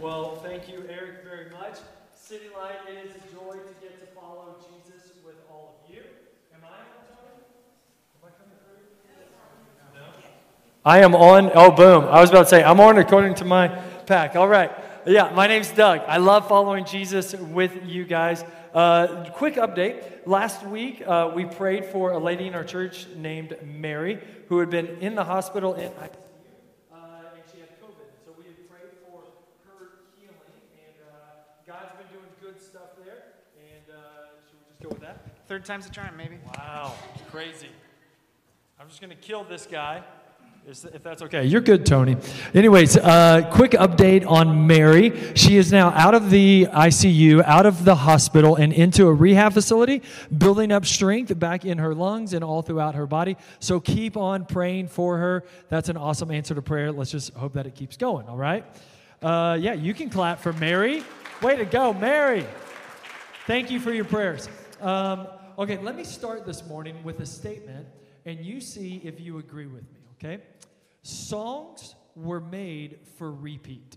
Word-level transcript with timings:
Well, 0.00 0.36
thank 0.36 0.68
you, 0.68 0.84
Eric, 0.88 1.24
very 1.24 1.50
much. 1.50 1.78
City 2.14 2.46
Light, 2.56 2.76
it 2.88 3.06
is 3.06 3.16
a 3.16 3.34
joy 3.34 3.54
to 3.54 3.74
get 3.80 4.00
to 4.00 4.06
follow 4.14 4.56
Jesus 4.70 5.10
with 5.24 5.34
all 5.50 5.76
of 5.82 5.94
you. 5.94 6.02
Am 6.54 6.60
I 6.64 6.68
on, 6.68 7.06
Tony? 7.16 7.42
Am 8.14 8.28
I 8.28 8.30
coming 8.38 8.58
through? 8.64 8.84
No? 9.94 10.06
I 10.84 11.00
am 11.00 11.14
on. 11.14 11.50
Oh, 11.54 11.72
boom. 11.72 12.04
I 12.04 12.20
was 12.20 12.30
about 12.30 12.44
to 12.44 12.48
say, 12.48 12.62
I'm 12.62 12.80
on 12.80 12.98
according 12.98 13.34
to 13.36 13.44
my 13.44 13.68
pack. 14.06 14.36
All 14.36 14.48
right. 14.48 14.70
Yeah, 15.06 15.32
my 15.34 15.46
name's 15.46 15.70
Doug. 15.70 16.00
I 16.06 16.18
love 16.18 16.48
following 16.48 16.84
Jesus 16.84 17.34
with 17.34 17.84
you 17.86 18.04
guys. 18.04 18.44
Uh, 18.74 19.24
quick 19.30 19.54
update. 19.54 20.26
Last 20.26 20.64
week, 20.66 21.02
uh, 21.06 21.32
we 21.34 21.46
prayed 21.46 21.86
for 21.86 22.12
a 22.12 22.18
lady 22.18 22.46
in 22.46 22.54
our 22.54 22.64
church 22.64 23.06
named 23.16 23.56
Mary 23.64 24.20
who 24.48 24.58
had 24.58 24.68
been 24.68 24.86
in 25.00 25.14
the 25.14 25.24
hospital 25.24 25.74
in 25.74 25.90
ICU, 25.90 26.10
uh, 26.92 27.34
and 27.34 27.42
she 27.50 27.60
had 27.60 27.70
COVID. 27.80 28.08
So 28.26 28.34
we 28.36 28.44
had 28.44 28.68
prayed 28.68 28.92
for 29.06 29.22
her 29.66 29.88
healing, 30.20 30.36
and 30.76 30.96
uh, 31.08 31.16
God's 31.66 31.96
been 31.96 32.08
doing 32.12 32.30
good 32.42 32.60
stuff 32.60 32.96
there. 33.02 33.32
And 33.56 33.96
uh, 33.96 34.36
should 34.46 34.58
we 34.60 34.66
just 34.68 34.82
go 34.82 34.88
with 34.90 35.00
that? 35.00 35.37
Third 35.48 35.64
time's 35.64 35.86
a 35.86 35.90
charm, 35.90 36.14
maybe. 36.14 36.36
Wow, 36.58 36.92
crazy. 37.30 37.70
I'm 38.78 38.86
just 38.86 39.00
going 39.00 39.08
to 39.08 39.16
kill 39.16 39.44
this 39.44 39.64
guy. 39.64 40.02
If 40.66 41.02
that's 41.02 41.22
okay. 41.22 41.46
You're 41.46 41.62
good, 41.62 41.86
Tony. 41.86 42.18
Anyways, 42.52 42.98
uh, 42.98 43.48
quick 43.50 43.70
update 43.70 44.28
on 44.28 44.66
Mary. 44.66 45.32
She 45.34 45.56
is 45.56 45.72
now 45.72 45.88
out 45.92 46.14
of 46.14 46.28
the 46.28 46.66
ICU, 46.70 47.42
out 47.44 47.64
of 47.64 47.86
the 47.86 47.94
hospital, 47.94 48.56
and 48.56 48.74
into 48.74 49.06
a 49.06 49.14
rehab 49.14 49.54
facility, 49.54 50.02
building 50.36 50.70
up 50.70 50.84
strength 50.84 51.38
back 51.38 51.64
in 51.64 51.78
her 51.78 51.94
lungs 51.94 52.34
and 52.34 52.44
all 52.44 52.60
throughout 52.60 52.94
her 52.94 53.06
body. 53.06 53.38
So 53.58 53.80
keep 53.80 54.18
on 54.18 54.44
praying 54.44 54.88
for 54.88 55.16
her. 55.16 55.44
That's 55.70 55.88
an 55.88 55.96
awesome 55.96 56.30
answer 56.30 56.54
to 56.54 56.60
prayer. 56.60 56.92
Let's 56.92 57.12
just 57.12 57.32
hope 57.32 57.54
that 57.54 57.66
it 57.66 57.74
keeps 57.74 57.96
going, 57.96 58.28
all 58.28 58.36
right? 58.36 58.66
Uh, 59.22 59.56
yeah, 59.58 59.72
you 59.72 59.94
can 59.94 60.10
clap 60.10 60.40
for 60.40 60.52
Mary. 60.52 61.02
Way 61.40 61.56
to 61.56 61.64
go, 61.64 61.94
Mary. 61.94 62.46
Thank 63.46 63.70
you 63.70 63.80
for 63.80 63.94
your 63.94 64.04
prayers. 64.04 64.46
Um, 64.82 65.26
okay, 65.58 65.76
let 65.78 65.96
me 65.96 66.04
start 66.04 66.46
this 66.46 66.64
morning 66.66 67.02
with 67.02 67.18
a 67.18 67.26
statement, 67.26 67.88
and 68.24 68.44
you 68.44 68.60
see 68.60 69.00
if 69.02 69.20
you 69.20 69.38
agree 69.38 69.66
with 69.66 69.82
me, 69.92 69.98
okay? 70.14 70.42
Songs 71.02 71.96
were 72.14 72.40
made 72.40 73.00
for 73.16 73.32
repeat. 73.32 73.96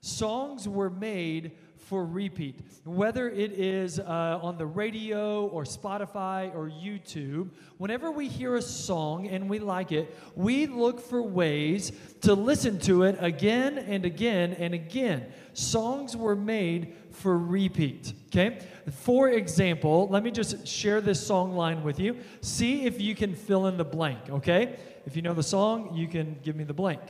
Songs 0.00 0.68
were 0.68 0.90
made 0.90 1.52
for 1.82 2.04
repeat. 2.04 2.60
Whether 2.84 3.28
it 3.28 3.52
is 3.52 3.98
uh, 3.98 4.38
on 4.42 4.56
the 4.56 4.66
radio 4.66 5.46
or 5.46 5.64
Spotify 5.64 6.54
or 6.54 6.68
YouTube, 6.68 7.50
whenever 7.78 8.10
we 8.10 8.28
hear 8.28 8.56
a 8.56 8.62
song 8.62 9.28
and 9.28 9.48
we 9.48 9.58
like 9.58 9.92
it, 9.92 10.16
we 10.34 10.66
look 10.66 11.00
for 11.00 11.22
ways 11.22 11.92
to 12.22 12.34
listen 12.34 12.78
to 12.80 13.02
it 13.02 13.16
again 13.20 13.78
and 13.78 14.04
again 14.04 14.54
and 14.54 14.74
again. 14.74 15.26
Songs 15.54 16.16
were 16.16 16.36
made 16.36 16.94
for 17.10 17.36
repeat. 17.36 18.12
Okay? 18.28 18.60
For 18.90 19.30
example, 19.30 20.08
let 20.08 20.22
me 20.22 20.30
just 20.30 20.66
share 20.66 21.00
this 21.00 21.24
song 21.24 21.54
line 21.54 21.82
with 21.82 22.00
you. 22.00 22.16
See 22.40 22.84
if 22.84 23.00
you 23.00 23.14
can 23.14 23.34
fill 23.34 23.66
in 23.66 23.76
the 23.76 23.84
blank, 23.84 24.30
okay? 24.30 24.76
If 25.04 25.14
you 25.14 25.22
know 25.22 25.34
the 25.34 25.42
song, 25.42 25.94
you 25.94 26.08
can 26.08 26.38
give 26.42 26.56
me 26.56 26.64
the 26.64 26.74
blank. 26.74 27.00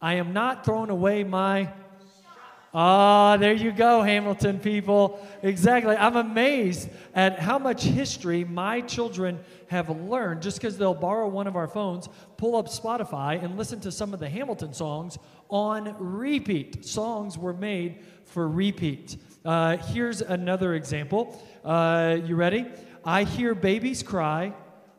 I 0.00 0.14
am 0.14 0.32
not 0.32 0.64
throwing 0.64 0.90
away 0.90 1.24
my. 1.24 1.72
Ah, 2.76 3.36
there 3.36 3.52
you 3.52 3.70
go, 3.70 4.02
Hamilton 4.02 4.58
people. 4.58 5.24
Exactly. 5.42 5.96
I'm 5.96 6.16
amazed 6.16 6.90
at 7.14 7.38
how 7.38 7.56
much 7.56 7.84
history 7.84 8.42
my 8.42 8.80
children 8.80 9.38
have 9.68 9.88
learned 9.88 10.42
just 10.42 10.58
because 10.58 10.76
they'll 10.76 10.92
borrow 10.92 11.28
one 11.28 11.46
of 11.46 11.54
our 11.54 11.68
phones, 11.68 12.08
pull 12.36 12.56
up 12.56 12.66
Spotify, 12.66 13.40
and 13.40 13.56
listen 13.56 13.78
to 13.80 13.92
some 13.92 14.12
of 14.12 14.18
the 14.18 14.28
Hamilton 14.28 14.74
songs 14.74 15.18
on 15.48 15.94
repeat. 16.00 16.84
Songs 16.84 17.38
were 17.38 17.52
made 17.52 18.00
for 18.24 18.48
repeat. 18.48 19.18
Uh, 19.44 19.76
here's 19.76 20.20
another 20.20 20.74
example. 20.74 21.40
Uh, 21.64 22.18
you 22.24 22.34
ready? 22.34 22.66
I 23.04 23.22
hear 23.22 23.54
babies 23.54 24.02
cry, 24.02 24.52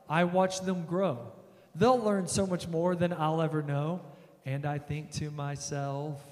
I 0.07 0.23
watch 0.23 0.61
them 0.61 0.85
grow. 0.85 1.33
They'll 1.73 1.99
learn 1.99 2.27
so 2.27 2.47
much 2.47 2.69
more 2.69 2.95
than 2.95 3.11
I'll 3.11 3.41
ever 3.41 3.61
know. 3.61 3.99
And 4.45 4.65
I 4.65 4.77
think 4.77 5.11
to 5.13 5.29
myself, 5.31 6.23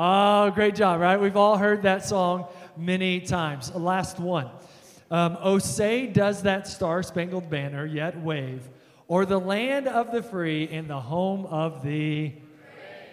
oh, 0.00 0.50
great 0.50 0.74
job, 0.74 1.00
right? 1.00 1.20
We've 1.20 1.36
all 1.36 1.58
heard 1.58 1.82
that 1.82 2.04
song 2.04 2.46
many 2.76 3.20
times. 3.20 3.72
Last 3.74 4.18
one. 4.18 4.48
Um, 5.10 5.36
oh, 5.40 5.58
say, 5.58 6.06
does 6.06 6.42
that 6.42 6.66
star 6.66 7.02
spangled 7.02 7.50
banner 7.50 7.84
yet 7.84 8.18
wave? 8.18 8.66
Or 9.08 9.26
the 9.26 9.38
land 9.38 9.88
of 9.88 10.12
the 10.12 10.22
free 10.22 10.68
and 10.68 10.88
the 10.88 11.00
home 11.00 11.44
of 11.46 11.82
the 11.82 12.32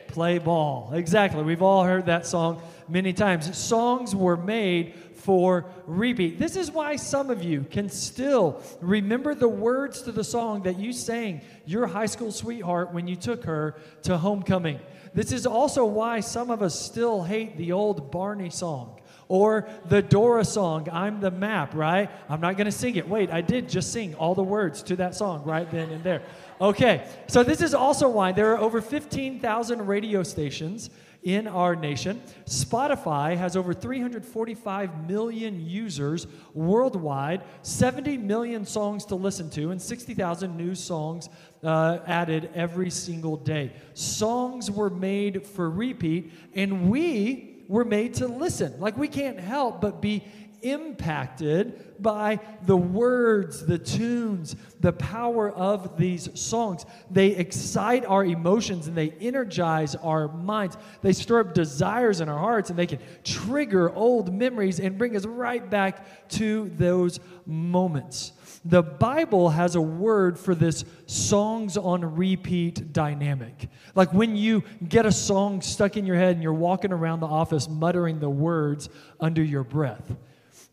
play 0.07 0.37
ball? 0.37 0.91
Exactly. 0.93 1.43
We've 1.43 1.61
all 1.61 1.83
heard 1.83 2.05
that 2.05 2.25
song 2.25 2.61
many 2.87 3.11
times. 3.11 3.57
Songs 3.57 4.15
were 4.15 4.37
made 4.37 4.93
for 5.15 5.65
repeat. 5.87 6.39
This 6.39 6.55
is 6.55 6.71
why 6.71 6.95
some 6.95 7.29
of 7.29 7.43
you 7.43 7.65
can 7.69 7.89
still 7.89 8.61
remember 8.79 9.35
the 9.35 9.49
words 9.49 10.03
to 10.03 10.13
the 10.13 10.23
song 10.23 10.63
that 10.63 10.79
you 10.79 10.93
sang 10.93 11.41
your 11.65 11.87
high 11.87 12.05
school 12.05 12.31
sweetheart 12.31 12.93
when 12.93 13.07
you 13.09 13.17
took 13.17 13.43
her 13.43 13.75
to 14.03 14.17
homecoming. 14.17 14.79
This 15.17 15.31
is 15.31 15.47
also 15.47 15.83
why 15.83 16.19
some 16.19 16.51
of 16.51 16.61
us 16.61 16.79
still 16.79 17.23
hate 17.23 17.57
the 17.57 17.71
old 17.71 18.11
Barney 18.11 18.51
song 18.51 19.01
or 19.27 19.67
the 19.89 19.99
Dora 19.99 20.45
song, 20.45 20.87
I'm 20.91 21.21
the 21.21 21.31
map, 21.31 21.73
right? 21.73 22.07
I'm 22.29 22.39
not 22.39 22.55
going 22.55 22.65
to 22.65 22.71
sing 22.71 22.97
it. 22.97 23.09
Wait, 23.09 23.31
I 23.31 23.41
did 23.41 23.67
just 23.67 23.91
sing 23.91 24.13
all 24.13 24.35
the 24.35 24.43
words 24.43 24.83
to 24.83 24.95
that 24.97 25.15
song 25.15 25.43
right 25.43 25.67
then 25.71 25.89
and 25.89 26.03
there. 26.03 26.21
Okay, 26.61 27.03
so 27.25 27.41
this 27.41 27.63
is 27.63 27.73
also 27.73 28.07
why 28.07 28.31
there 28.31 28.51
are 28.53 28.59
over 28.59 28.79
15,000 28.79 29.87
radio 29.87 30.21
stations 30.21 30.91
in 31.27 31.45
our 31.45 31.75
nation. 31.75 32.21
Spotify 32.45 33.35
has 33.35 33.57
over 33.57 33.73
345 33.73 35.09
million 35.09 35.67
users 35.67 36.25
worldwide, 36.53 37.43
70 37.63 38.17
million 38.17 38.65
songs 38.65 39.03
to 39.07 39.15
listen 39.15 39.49
to, 39.49 39.71
and 39.71 39.81
60,000 39.81 40.55
new 40.55 40.73
songs 40.73 41.27
uh, 41.63 41.99
added 42.07 42.49
every 42.55 42.89
single 42.89 43.35
day. 43.35 43.73
Songs 43.93 44.71
were 44.71 44.89
made 44.89 45.45
for 45.45 45.69
repeat, 45.69 46.31
and 46.55 46.89
we 46.89 47.65
were 47.67 47.83
made 47.83 48.13
to 48.13 48.27
listen. 48.27 48.79
Like 48.79 48.97
we 48.97 49.09
can't 49.09 49.37
help 49.37 49.81
but 49.81 50.01
be 50.01 50.23
impacted 50.61 52.01
by 52.01 52.39
the 52.65 52.77
words, 52.77 53.65
the 53.65 53.77
tunes, 53.77 54.55
the 54.79 54.93
power 54.93 55.49
of 55.51 55.97
these 55.97 56.29
songs. 56.39 56.85
They 57.09 57.29
excite 57.29 58.05
our 58.05 58.23
emotions 58.23 58.87
and 58.87 58.95
they 58.95 59.09
energize 59.21 59.95
our 59.95 60.27
minds. 60.27 60.77
They 61.01 61.13
stir 61.13 61.41
up 61.41 61.53
desires 61.53 62.21
in 62.21 62.29
our 62.29 62.37
hearts 62.37 62.69
and 62.69 62.77
they 62.77 62.87
can 62.87 62.99
trigger 63.23 63.93
old 63.93 64.33
memories 64.33 64.79
and 64.79 64.97
bring 64.97 65.15
us 65.15 65.25
right 65.25 65.67
back 65.67 66.29
to 66.29 66.69
those 66.77 67.19
moments. 67.45 68.33
The 68.65 68.83
Bible 68.83 69.49
has 69.49 69.75
a 69.75 69.81
word 69.81 70.37
for 70.37 70.53
this 70.53 70.83
songs 71.05 71.77
on 71.77 72.15
repeat 72.15 72.91
dynamic. 72.91 73.69
Like 73.95 74.11
when 74.13 74.35
you 74.35 74.63
get 74.87 75.05
a 75.05 75.11
song 75.11 75.61
stuck 75.61 75.95
in 75.95 76.05
your 76.05 76.17
head 76.17 76.33
and 76.33 76.43
you're 76.43 76.53
walking 76.53 76.91
around 76.91 77.21
the 77.21 77.27
office 77.27 77.69
muttering 77.69 78.19
the 78.19 78.29
words 78.29 78.89
under 79.21 79.41
your 79.41 79.63
breath. 79.63 80.15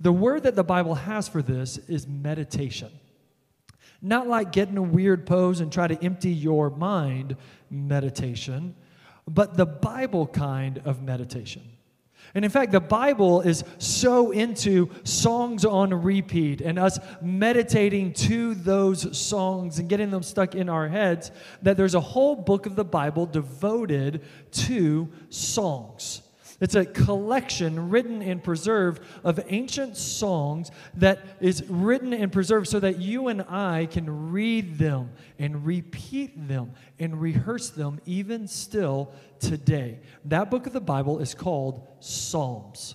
The 0.00 0.12
word 0.12 0.42
that 0.42 0.56
the 0.56 0.64
Bible 0.64 0.94
has 0.94 1.28
for 1.28 1.42
this 1.42 1.78
is 1.78 2.06
meditation. 2.06 2.90
Not 4.02 4.26
like 4.26 4.52
get 4.52 4.68
in 4.68 4.76
a 4.76 4.82
weird 4.82 5.26
pose 5.26 5.60
and 5.60 5.72
try 5.72 5.86
to 5.88 6.04
empty 6.04 6.30
your 6.30 6.68
mind 6.68 7.36
meditation, 7.70 8.74
but 9.26 9.56
the 9.56 9.66
Bible 9.66 10.26
kind 10.26 10.82
of 10.84 11.02
meditation. 11.02 11.62
And 12.34 12.44
in 12.44 12.50
fact, 12.50 12.72
the 12.72 12.80
Bible 12.80 13.42
is 13.42 13.62
so 13.78 14.32
into 14.32 14.90
songs 15.04 15.64
on 15.64 15.94
repeat 16.02 16.60
and 16.60 16.78
us 16.78 16.98
meditating 17.22 18.12
to 18.14 18.54
those 18.54 19.16
songs 19.16 19.78
and 19.78 19.88
getting 19.88 20.10
them 20.10 20.24
stuck 20.24 20.56
in 20.56 20.68
our 20.68 20.88
heads 20.88 21.30
that 21.62 21.76
there's 21.76 21.94
a 21.94 22.00
whole 22.00 22.34
book 22.34 22.66
of 22.66 22.74
the 22.74 22.84
Bible 22.84 23.24
devoted 23.26 24.22
to 24.50 25.08
songs. 25.28 26.22
It's 26.64 26.76
a 26.76 26.86
collection 26.86 27.90
written 27.90 28.22
and 28.22 28.42
preserved 28.42 29.02
of 29.22 29.38
ancient 29.48 29.98
songs 29.98 30.70
that 30.94 31.18
is 31.38 31.62
written 31.68 32.14
and 32.14 32.32
preserved 32.32 32.68
so 32.68 32.80
that 32.80 32.98
you 32.98 33.28
and 33.28 33.42
I 33.42 33.86
can 33.90 34.30
read 34.32 34.78
them 34.78 35.10
and 35.38 35.66
repeat 35.66 36.48
them 36.48 36.72
and 36.98 37.20
rehearse 37.20 37.68
them 37.68 38.00
even 38.06 38.48
still 38.48 39.12
today. 39.40 40.00
That 40.24 40.50
book 40.50 40.66
of 40.66 40.72
the 40.72 40.80
Bible 40.80 41.18
is 41.18 41.34
called 41.34 41.86
Psalms. 42.00 42.94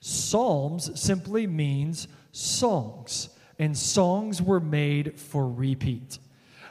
Psalms 0.00 1.00
simply 1.00 1.46
means 1.46 2.08
songs, 2.32 3.28
and 3.56 3.78
songs 3.78 4.42
were 4.42 4.58
made 4.58 5.20
for 5.20 5.48
repeat. 5.48 6.18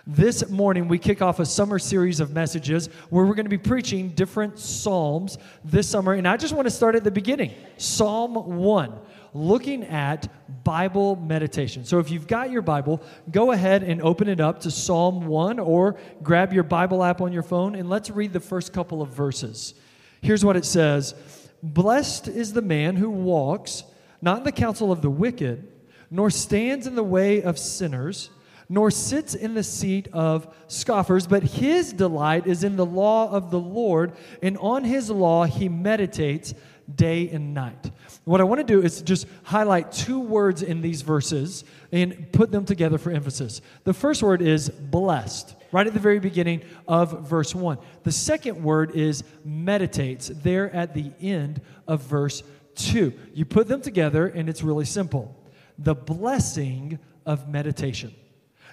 This 0.07 0.47
morning, 0.51 0.87
we 0.87 0.99
kick 0.99 1.23
off 1.23 1.39
a 1.39 1.47
summer 1.47 1.79
series 1.79 2.19
of 2.19 2.31
messages 2.31 2.89
where 3.09 3.25
we're 3.25 3.33
going 3.33 3.47
to 3.47 3.49
be 3.49 3.57
preaching 3.57 4.09
different 4.09 4.59
Psalms 4.59 5.39
this 5.63 5.89
summer. 5.89 6.13
And 6.13 6.27
I 6.27 6.37
just 6.37 6.53
want 6.53 6.67
to 6.67 6.71
start 6.71 6.93
at 6.93 7.03
the 7.03 7.09
beginning 7.09 7.55
Psalm 7.77 8.35
1, 8.35 8.99
looking 9.33 9.83
at 9.85 10.63
Bible 10.63 11.15
meditation. 11.15 11.85
So 11.85 11.97
if 11.97 12.11
you've 12.11 12.27
got 12.27 12.51
your 12.51 12.61
Bible, 12.61 13.01
go 13.31 13.51
ahead 13.51 13.81
and 13.81 13.99
open 14.03 14.27
it 14.27 14.39
up 14.39 14.59
to 14.61 14.69
Psalm 14.69 15.25
1 15.25 15.57
or 15.57 15.97
grab 16.21 16.53
your 16.53 16.63
Bible 16.63 17.03
app 17.03 17.19
on 17.19 17.33
your 17.33 17.41
phone 17.41 17.73
and 17.73 17.89
let's 17.89 18.11
read 18.11 18.31
the 18.31 18.39
first 18.39 18.73
couple 18.73 19.01
of 19.01 19.09
verses. 19.09 19.73
Here's 20.21 20.45
what 20.45 20.55
it 20.55 20.65
says 20.65 21.15
Blessed 21.63 22.27
is 22.27 22.53
the 22.53 22.61
man 22.61 22.95
who 22.95 23.09
walks 23.09 23.83
not 24.21 24.37
in 24.37 24.43
the 24.43 24.51
counsel 24.51 24.91
of 24.91 25.01
the 25.01 25.09
wicked, 25.09 25.67
nor 26.11 26.29
stands 26.29 26.85
in 26.85 26.93
the 26.93 27.03
way 27.03 27.41
of 27.41 27.57
sinners, 27.57 28.29
nor 28.69 28.91
sits 28.91 29.35
in 29.35 29.53
the 29.53 29.63
seat 29.63 30.07
of 30.13 30.53
scoffers, 30.67 31.27
but 31.27 31.43
his 31.43 31.93
delight 31.93 32.47
is 32.47 32.63
in 32.63 32.75
the 32.75 32.85
law 32.85 33.29
of 33.31 33.51
the 33.51 33.59
Lord, 33.59 34.13
and 34.41 34.57
on 34.57 34.83
his 34.83 35.09
law 35.09 35.45
he 35.45 35.69
meditates 35.69 36.53
day 36.93 37.29
and 37.29 37.53
night. 37.53 37.91
What 38.25 38.41
I 38.41 38.43
want 38.43 38.59
to 38.59 38.65
do 38.65 38.81
is 38.81 39.01
just 39.01 39.27
highlight 39.43 39.91
two 39.91 40.19
words 40.19 40.61
in 40.61 40.81
these 40.81 41.01
verses 41.01 41.63
and 41.91 42.31
put 42.31 42.51
them 42.51 42.65
together 42.65 42.97
for 42.97 43.11
emphasis. 43.11 43.61
The 43.83 43.93
first 43.93 44.21
word 44.21 44.41
is 44.41 44.69
blessed, 44.69 45.55
right 45.71 45.87
at 45.87 45.93
the 45.93 45.99
very 45.99 46.19
beginning 46.19 46.61
of 46.87 47.27
verse 47.27 47.55
1. 47.55 47.77
The 48.03 48.11
second 48.11 48.63
word 48.63 48.91
is 48.95 49.23
meditates, 49.43 50.27
there 50.27 50.73
at 50.75 50.93
the 50.93 51.11
end 51.21 51.61
of 51.87 52.01
verse 52.01 52.43
2. 52.75 53.13
You 53.33 53.45
put 53.45 53.67
them 53.67 53.81
together, 53.81 54.27
and 54.27 54.49
it's 54.49 54.63
really 54.63 54.85
simple 54.85 55.35
the 55.77 55.95
blessing 55.95 56.99
of 57.25 57.49
meditation. 57.49 58.13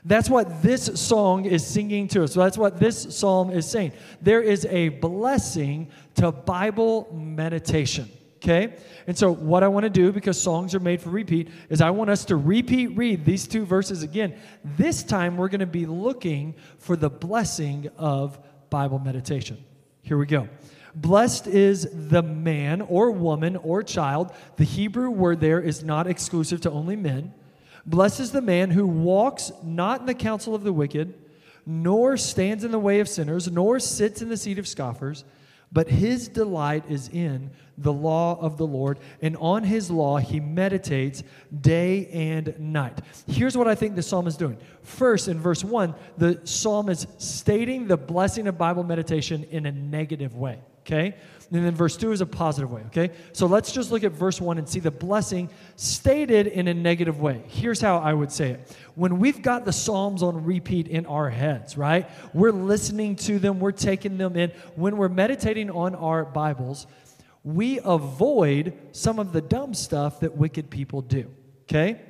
That's 0.05 0.29
what 0.29 0.63
this 0.63 1.01
song 1.01 1.45
is 1.45 1.65
singing 1.65 2.09
to 2.09 2.25
us. 2.25 2.33
So 2.33 2.41
that's 2.41 2.59
what 2.59 2.81
this 2.81 3.17
psalm 3.17 3.51
is 3.51 3.71
saying. 3.71 3.93
There 4.21 4.43
is 4.43 4.65
a 4.67 4.89
blessing 4.89 5.91
to 6.17 6.33
Bible 6.33 7.09
meditation. 7.15 8.11
Okay? 8.43 8.75
And 9.07 9.17
so, 9.17 9.31
what 9.31 9.63
I 9.63 9.69
want 9.69 9.85
to 9.85 9.91
do, 9.91 10.11
because 10.11 10.41
songs 10.41 10.75
are 10.75 10.81
made 10.81 11.01
for 11.01 11.11
repeat, 11.11 11.49
is 11.69 11.81
I 11.81 11.91
want 11.91 12.11
us 12.11 12.25
to 12.25 12.37
repeat 12.37 12.89
read 12.97 13.25
these 13.25 13.47
two 13.47 13.65
verses 13.65 14.03
again. 14.03 14.35
This 14.65 15.05
time, 15.05 15.37
we're 15.37 15.49
going 15.49 15.61
to 15.61 15.67
be 15.67 15.87
looking 15.87 16.57
for 16.79 16.97
the 16.97 17.09
blessing 17.09 17.89
of 17.97 18.41
Bible 18.69 18.99
meditation. 18.99 19.63
Here 20.03 20.19
we 20.19 20.27
go. 20.27 20.49
Blessed 20.97 21.47
is 21.47 21.89
the 21.93 22.23
man 22.23 22.81
or 22.81 23.13
woman 23.13 23.57
or 23.57 23.85
child. 23.85 24.33
The 24.57 24.65
Hebrew 24.65 25.11
word 25.11 25.39
there 25.39 25.61
is 25.61 25.85
not 25.85 26.09
exclusive 26.09 26.61
to 26.63 26.71
only 26.73 26.97
men 26.97 27.33
Blessed 27.85 28.21
is 28.21 28.33
the 28.33 28.43
man 28.43 28.71
who 28.71 28.87
walks 28.87 29.51
not 29.63 30.01
in 30.01 30.07
the 30.07 30.15
counsel 30.15 30.55
of 30.55 30.63
the 30.63 30.73
wicked, 30.73 31.15
nor 31.67 32.17
stands 32.17 32.65
in 32.65 32.71
the 32.71 32.79
way 32.79 33.01
of 33.01 33.09
sinners, 33.09 33.51
nor 33.51 33.79
sits 33.81 34.23
in 34.23 34.29
the 34.29 34.37
seat 34.37 34.59
of 34.59 34.69
scoffers, 34.69 35.25
but 35.73 35.89
his 35.89 36.29
delight 36.29 36.85
is 36.89 37.09
in 37.09 37.51
the 37.79 37.93
law 37.93 38.39
of 38.41 38.59
the 38.59 38.67
Lord, 38.67 38.99
and 39.23 39.37
on 39.39 39.65
his 39.65 39.91
law 39.91 40.19
he 40.19 40.39
meditates 40.39 41.23
day 41.61 42.07
and 42.09 42.55
night. 42.59 43.01
Here's 43.27 43.57
what 43.57 43.69
I 43.69 43.75
think 43.75 43.97
the 43.97 44.03
psalm 44.03 44.27
is 44.27 44.37
doing. 44.37 44.59
First, 44.83 45.29
in 45.29 45.41
verse 45.41 45.65
1, 45.65 45.95
the 46.19 46.41
psalm 46.45 46.89
is 46.89 47.07
stating 47.19 47.87
the 47.87 47.97
blessing 47.97 48.47
of 48.47 48.59
Bible 48.59 48.85
meditation 48.85 49.45
in 49.45 49.67
a 49.67 49.73
negative 49.73 50.37
way 50.37 50.61
okay? 50.83 51.15
And 51.51 51.67
then 51.67 51.75
verse 51.75 51.97
2 51.99 52.13
is 52.13 52.23
a 52.23 52.27
positive 52.27 52.71
way, 52.71 52.83
okay? 52.87 53.11
So 53.33 53.47
let's 53.47 53.73
just 53.73 53.91
look 53.91 54.05
at 54.05 54.13
verse 54.13 54.41
1 54.41 54.57
and 54.57 54.67
see 54.67 54.81
the 54.81 54.91
blessing 54.91 55.51
stated 55.77 56.47
in 56.47 56.67
a 56.67 56.75
negative 56.75 57.21
way. 57.21 57.43
Here's 57.47 57.81
how 57.81 57.99
I 57.99 58.15
would 58.15 58.33
say 58.33 58.53
it. 58.53 58.77
When 58.95 59.19
we've 59.19 59.43
got 59.43 59.67
the 59.67 59.73
Psalms 59.73 60.23
on 60.23 60.45
repeat 60.45 60.89
in 60.89 61.05
our 61.05 61.29
heads, 61.29 61.77
right? 61.77 62.09
We're 62.33 62.53
listening 62.53 63.17
to 63.17 63.39
them, 63.39 63.61
we're 63.61 63.73
taking 63.73 64.17
them 64.17 64.35
in. 64.37 64.51
When 64.77 64.97
we're 64.97 65.11
meditating 65.11 65.71
on 65.71 65.95
our 65.95 66.25
Bibles, 66.25 66.87
we 67.45 67.81
avoid 67.85 68.73
some 68.93 69.19
of 69.19 69.33
the 69.33 69.43
dumb 69.43 69.75
stuff 69.75 70.21
that 70.21 70.37
wicked 70.37 70.71
people 70.71 71.03
do, 71.03 71.31
okay? 71.65 72.01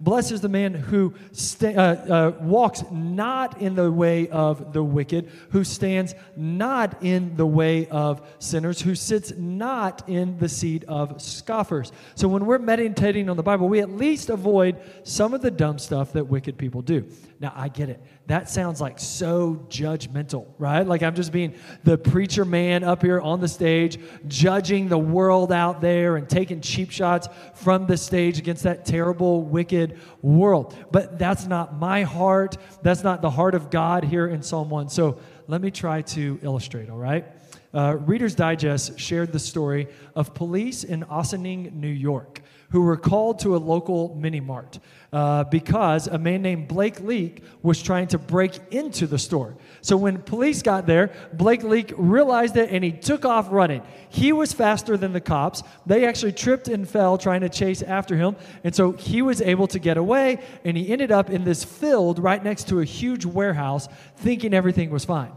Blessed 0.00 0.32
is 0.32 0.40
the 0.40 0.48
man 0.48 0.72
who 0.72 1.14
sta- 1.32 1.74
uh, 1.74 1.80
uh, 1.80 2.32
walks 2.40 2.82
not 2.90 3.60
in 3.60 3.74
the 3.74 3.92
way 3.92 4.28
of 4.28 4.72
the 4.72 4.82
wicked, 4.82 5.28
who 5.50 5.62
stands 5.62 6.14
not 6.36 7.02
in 7.02 7.36
the 7.36 7.46
way 7.46 7.86
of 7.88 8.26
sinners, 8.38 8.80
who 8.80 8.94
sits 8.94 9.32
not 9.36 10.08
in 10.08 10.38
the 10.38 10.48
seat 10.48 10.84
of 10.84 11.20
scoffers. 11.20 11.92
So 12.14 12.28
when 12.28 12.46
we're 12.46 12.58
meditating 12.58 13.28
on 13.28 13.36
the 13.36 13.42
Bible, 13.42 13.68
we 13.68 13.80
at 13.80 13.90
least 13.90 14.30
avoid 14.30 14.80
some 15.02 15.34
of 15.34 15.42
the 15.42 15.50
dumb 15.50 15.78
stuff 15.78 16.12
that 16.14 16.26
wicked 16.26 16.56
people 16.56 16.80
do. 16.80 17.06
Now, 17.38 17.52
I 17.54 17.68
get 17.68 17.90
it. 17.90 18.02
That 18.26 18.48
sounds 18.48 18.80
like 18.80 19.00
so 19.00 19.66
judgmental, 19.68 20.46
right? 20.56 20.86
Like 20.86 21.02
I'm 21.02 21.16
just 21.16 21.32
being 21.32 21.54
the 21.82 21.98
preacher 21.98 22.44
man 22.44 22.84
up 22.84 23.02
here 23.02 23.20
on 23.20 23.40
the 23.40 23.48
stage, 23.48 23.98
judging 24.28 24.88
the 24.88 24.98
world 24.98 25.50
out 25.50 25.80
there 25.80 26.16
and 26.16 26.28
taking 26.28 26.60
cheap 26.60 26.90
shots 26.92 27.28
from 27.54 27.86
the 27.86 27.96
stage 27.96 28.38
against 28.38 28.62
that 28.62 28.84
terrible, 28.84 29.42
wicked 29.42 29.98
world. 30.22 30.76
But 30.92 31.18
that's 31.18 31.46
not 31.46 31.74
my 31.74 32.04
heart. 32.04 32.56
That's 32.82 33.02
not 33.02 33.20
the 33.20 33.30
heart 33.30 33.56
of 33.56 33.68
God 33.68 34.04
here 34.04 34.28
in 34.28 34.42
Psalm 34.42 34.70
1. 34.70 34.90
So 34.90 35.18
let 35.48 35.60
me 35.60 35.72
try 35.72 36.02
to 36.02 36.38
illustrate, 36.42 36.88
all 36.88 36.98
right? 36.98 37.26
Uh, 37.74 37.96
Reader's 37.98 38.36
Digest 38.36 38.98
shared 38.98 39.32
the 39.32 39.38
story 39.40 39.88
of 40.14 40.34
police 40.34 40.84
in 40.84 41.02
Ossining, 41.04 41.72
New 41.72 41.88
York 41.88 42.42
who 42.70 42.82
were 42.82 42.96
called 42.96 43.40
to 43.40 43.56
a 43.56 43.58
local 43.58 44.14
mini 44.14 44.40
mart 44.40 44.78
uh, 45.12 45.44
because 45.44 46.06
a 46.06 46.18
man 46.18 46.40
named 46.42 46.68
Blake 46.68 47.00
Leak 47.00 47.42
was 47.62 47.82
trying 47.82 48.06
to 48.08 48.18
break 48.18 48.58
into 48.70 49.06
the 49.06 49.18
store. 49.18 49.56
So 49.80 49.96
when 49.96 50.22
police 50.22 50.62
got 50.62 50.86
there, 50.86 51.12
Blake 51.32 51.62
Leak 51.62 51.92
realized 51.96 52.56
it 52.56 52.70
and 52.70 52.84
he 52.84 52.92
took 52.92 53.24
off 53.24 53.48
running. 53.50 53.82
He 54.08 54.32
was 54.32 54.52
faster 54.52 54.96
than 54.96 55.12
the 55.12 55.20
cops. 55.20 55.62
They 55.84 56.06
actually 56.06 56.32
tripped 56.32 56.68
and 56.68 56.88
fell 56.88 57.18
trying 57.18 57.40
to 57.40 57.48
chase 57.48 57.82
after 57.82 58.16
him. 58.16 58.36
And 58.62 58.74
so 58.74 58.92
he 58.92 59.20
was 59.22 59.40
able 59.40 59.66
to 59.68 59.78
get 59.78 59.96
away 59.96 60.38
and 60.64 60.76
he 60.76 60.90
ended 60.90 61.10
up 61.10 61.28
in 61.28 61.44
this 61.44 61.64
field 61.64 62.18
right 62.18 62.42
next 62.42 62.68
to 62.68 62.80
a 62.80 62.84
huge 62.84 63.24
warehouse 63.24 63.88
thinking 64.16 64.54
everything 64.54 64.90
was 64.90 65.04
fine. 65.04 65.32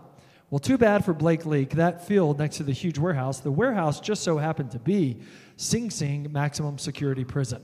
Well, 0.53 0.59
too 0.59 0.77
bad 0.77 1.03
for 1.03 1.15
Blake 1.15 1.47
Leak. 1.47 1.71
That 1.71 2.05
field 2.05 2.37
next 2.37 2.57
to 2.57 2.63
the 2.63 2.73
huge 2.73 2.99
warehouse, 2.99 3.39
the 3.39 3.51
warehouse 3.51 3.99
just 3.99 4.21
so 4.21 4.37
happened 4.37 4.69
to 4.73 4.77
be 4.77 5.17
Sing 5.57 5.89
Sing 5.89 6.31
maximum 6.31 6.77
security 6.77 7.23
prison. 7.23 7.59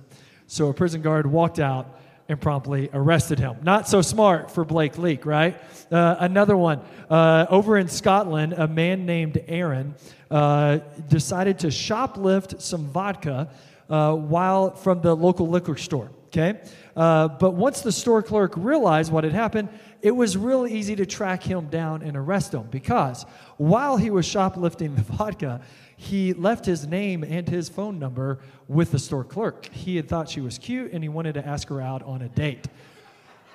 So 0.47 0.69
a 0.69 0.73
prison 0.73 1.03
guard 1.03 1.27
walked 1.27 1.59
out 1.59 1.99
and 2.29 2.41
promptly 2.41 2.89
arrested 2.91 3.37
him. 3.37 3.57
Not 3.61 3.87
so 3.87 4.01
smart 4.01 4.49
for 4.49 4.65
Blake 4.65 4.97
Leak, 4.97 5.27
right? 5.27 5.61
Uh, 5.91 6.15
another 6.19 6.57
one. 6.57 6.81
Uh, 7.11 7.45
over 7.51 7.77
in 7.77 7.87
Scotland, 7.89 8.53
a 8.53 8.67
man 8.67 9.05
named 9.05 9.39
Aaron 9.47 9.93
uh, 10.31 10.79
decided 11.09 11.59
to 11.59 11.67
shoplift 11.67 12.59
some 12.59 12.87
vodka 12.87 13.51
uh, 13.87 14.15
while 14.15 14.71
from 14.71 15.01
the 15.01 15.15
local 15.15 15.47
liquor 15.47 15.77
store. 15.77 16.09
Okay? 16.29 16.59
Uh, 16.99 17.29
but 17.29 17.51
once 17.51 17.79
the 17.79 17.93
store 17.93 18.21
clerk 18.21 18.51
realized 18.57 19.09
what 19.09 19.23
had 19.23 19.31
happened, 19.31 19.69
it 20.01 20.11
was 20.11 20.35
real 20.35 20.67
easy 20.67 20.97
to 20.97 21.05
track 21.05 21.41
him 21.41 21.65
down 21.67 22.01
and 22.01 22.17
arrest 22.17 22.53
him 22.53 22.63
because 22.63 23.25
while 23.55 23.95
he 23.95 24.09
was 24.09 24.25
shoplifting 24.25 24.93
the 24.97 25.01
vodka, 25.03 25.61
he 25.95 26.33
left 26.33 26.65
his 26.65 26.85
name 26.85 27.23
and 27.23 27.47
his 27.47 27.69
phone 27.69 27.99
number 27.99 28.39
with 28.67 28.91
the 28.91 28.99
store 28.99 29.23
clerk. 29.23 29.67
He 29.71 29.95
had 29.95 30.09
thought 30.09 30.27
she 30.27 30.41
was 30.41 30.57
cute 30.57 30.91
and 30.91 31.01
he 31.01 31.07
wanted 31.07 31.35
to 31.35 31.47
ask 31.47 31.69
her 31.69 31.79
out 31.79 32.03
on 32.03 32.21
a 32.21 32.27
date. 32.27 32.67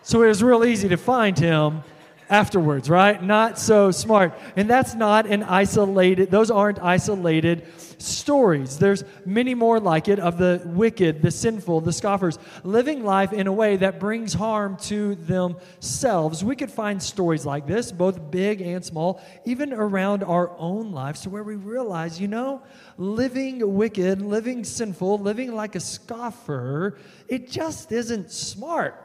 So 0.00 0.22
it 0.22 0.28
was 0.28 0.42
real 0.42 0.64
easy 0.64 0.88
to 0.88 0.96
find 0.96 1.38
him 1.38 1.82
afterwards, 2.28 2.88
right? 2.88 3.22
Not 3.22 3.58
so 3.58 3.90
smart. 3.90 4.34
And 4.56 4.68
that's 4.68 4.94
not 4.94 5.26
an 5.26 5.42
isolated, 5.42 6.30
those 6.30 6.50
aren't 6.50 6.80
isolated 6.80 7.66
stories. 7.98 8.78
There's 8.78 9.04
many 9.24 9.54
more 9.54 9.80
like 9.80 10.08
it 10.08 10.18
of 10.18 10.38
the 10.38 10.62
wicked, 10.64 11.22
the 11.22 11.30
sinful, 11.30 11.82
the 11.82 11.92
scoffers, 11.92 12.38
living 12.62 13.04
life 13.04 13.32
in 13.32 13.46
a 13.46 13.52
way 13.52 13.76
that 13.76 14.00
brings 14.00 14.34
harm 14.34 14.76
to 14.82 15.14
themselves. 15.14 16.44
We 16.44 16.56
could 16.56 16.70
find 16.70 17.02
stories 17.02 17.46
like 17.46 17.66
this, 17.66 17.92
both 17.92 18.30
big 18.30 18.60
and 18.60 18.84
small, 18.84 19.20
even 19.44 19.72
around 19.72 20.22
our 20.22 20.50
own 20.58 20.92
lives, 20.92 21.22
to 21.22 21.30
where 21.30 21.44
we 21.44 21.56
realize, 21.56 22.20
you 22.20 22.28
know, 22.28 22.62
living 22.96 23.74
wicked, 23.74 24.22
living 24.22 24.64
sinful, 24.64 25.18
living 25.18 25.54
like 25.54 25.74
a 25.74 25.80
scoffer, 25.80 26.98
it 27.28 27.50
just 27.50 27.92
isn't 27.92 28.30
smart. 28.30 29.00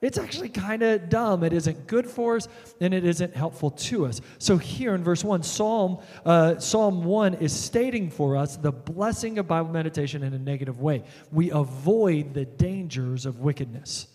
It's 0.00 0.16
actually 0.16 0.50
kind 0.50 0.82
of 0.82 1.08
dumb. 1.08 1.42
It 1.42 1.52
isn't 1.52 1.88
good 1.88 2.06
for 2.06 2.36
us, 2.36 2.46
and 2.80 2.94
it 2.94 3.04
isn't 3.04 3.34
helpful 3.34 3.72
to 3.72 4.06
us. 4.06 4.20
So 4.38 4.56
here 4.56 4.94
in 4.94 5.02
verse 5.02 5.24
one, 5.24 5.42
Psalm 5.42 5.98
uh, 6.24 6.58
Psalm 6.58 7.02
one 7.02 7.34
is 7.34 7.52
stating 7.52 8.08
for 8.08 8.36
us 8.36 8.56
the 8.56 8.70
blessing 8.70 9.38
of 9.38 9.48
Bible 9.48 9.70
meditation 9.70 10.22
in 10.22 10.34
a 10.34 10.38
negative 10.38 10.80
way. 10.80 11.02
We 11.32 11.50
avoid 11.50 12.32
the 12.32 12.44
dangers 12.44 13.26
of 13.26 13.40
wickedness. 13.40 14.06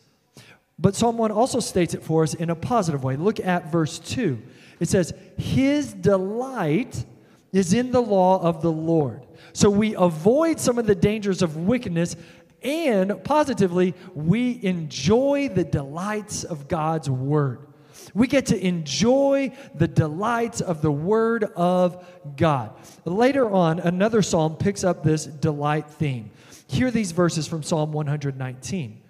But 0.79 0.95
Psalm 0.95 1.17
one 1.17 1.31
also 1.31 1.59
states 1.59 1.93
it 1.93 2.01
for 2.01 2.23
us 2.23 2.33
in 2.33 2.49
a 2.49 2.55
positive 2.55 3.03
way. 3.03 3.17
Look 3.17 3.41
at 3.41 3.71
verse 3.71 3.99
two. 3.99 4.41
It 4.79 4.87
says, 4.87 5.13
"His 5.37 5.93
delight 5.93 7.05
is 7.51 7.73
in 7.73 7.91
the 7.91 8.01
law 8.01 8.41
of 8.41 8.61
the 8.61 8.71
Lord." 8.71 9.27
So 9.51 9.69
we 9.69 9.95
avoid 9.95 10.59
some 10.59 10.79
of 10.79 10.87
the 10.87 10.95
dangers 10.95 11.41
of 11.41 11.57
wickedness 11.57 12.15
and 12.63 13.23
positively, 13.23 13.93
we 14.13 14.63
enjoy 14.63 15.49
the 15.49 15.63
delights 15.63 16.43
of 16.43 16.67
God's 16.67 17.09
Word. 17.09 17.67
We 18.13 18.27
get 18.27 18.47
to 18.47 18.65
enjoy 18.65 19.51
the 19.73 19.87
delights 19.87 20.61
of 20.61 20.81
the 20.81 20.91
Word 20.91 21.45
of 21.55 22.05
God. 22.35 22.71
Later 23.05 23.49
on, 23.49 23.79
another 23.79 24.21
psalm 24.21 24.55
picks 24.55 24.83
up 24.83 25.03
this 25.03 25.25
delight 25.25 25.89
theme. 25.89 26.31
Hear 26.67 26.91
these 26.91 27.11
verses 27.11 27.47
from 27.47 27.63
Psalm 27.63 27.91
119. 27.91 29.01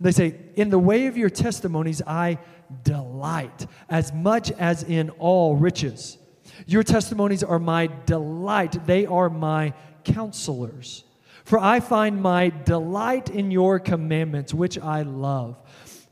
They 0.00 0.12
say, 0.12 0.36
In 0.56 0.70
the 0.70 0.78
way 0.78 1.06
of 1.06 1.16
your 1.16 1.30
testimonies 1.30 2.02
I 2.06 2.38
delight, 2.84 3.66
as 3.88 4.12
much 4.12 4.50
as 4.52 4.82
in 4.82 5.10
all 5.10 5.56
riches. 5.56 6.18
Your 6.66 6.82
testimonies 6.82 7.42
are 7.42 7.58
my 7.58 7.88
delight, 8.06 8.86
they 8.86 9.06
are 9.06 9.30
my 9.30 9.74
counselors. 10.04 11.04
For 11.44 11.58
I 11.58 11.80
find 11.80 12.22
my 12.22 12.50
delight 12.50 13.30
in 13.30 13.50
your 13.50 13.78
commandments, 13.78 14.54
which 14.54 14.78
I 14.78 15.02
love. 15.02 15.56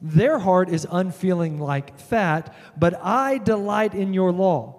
Their 0.01 0.39
heart 0.39 0.69
is 0.69 0.87
unfeeling 0.91 1.59
like 1.59 1.99
fat, 1.99 2.55
but 2.77 2.99
I 3.03 3.39
delight 3.39 3.95
in 3.95 4.15
your 4.15 4.33
law. 4.33 4.79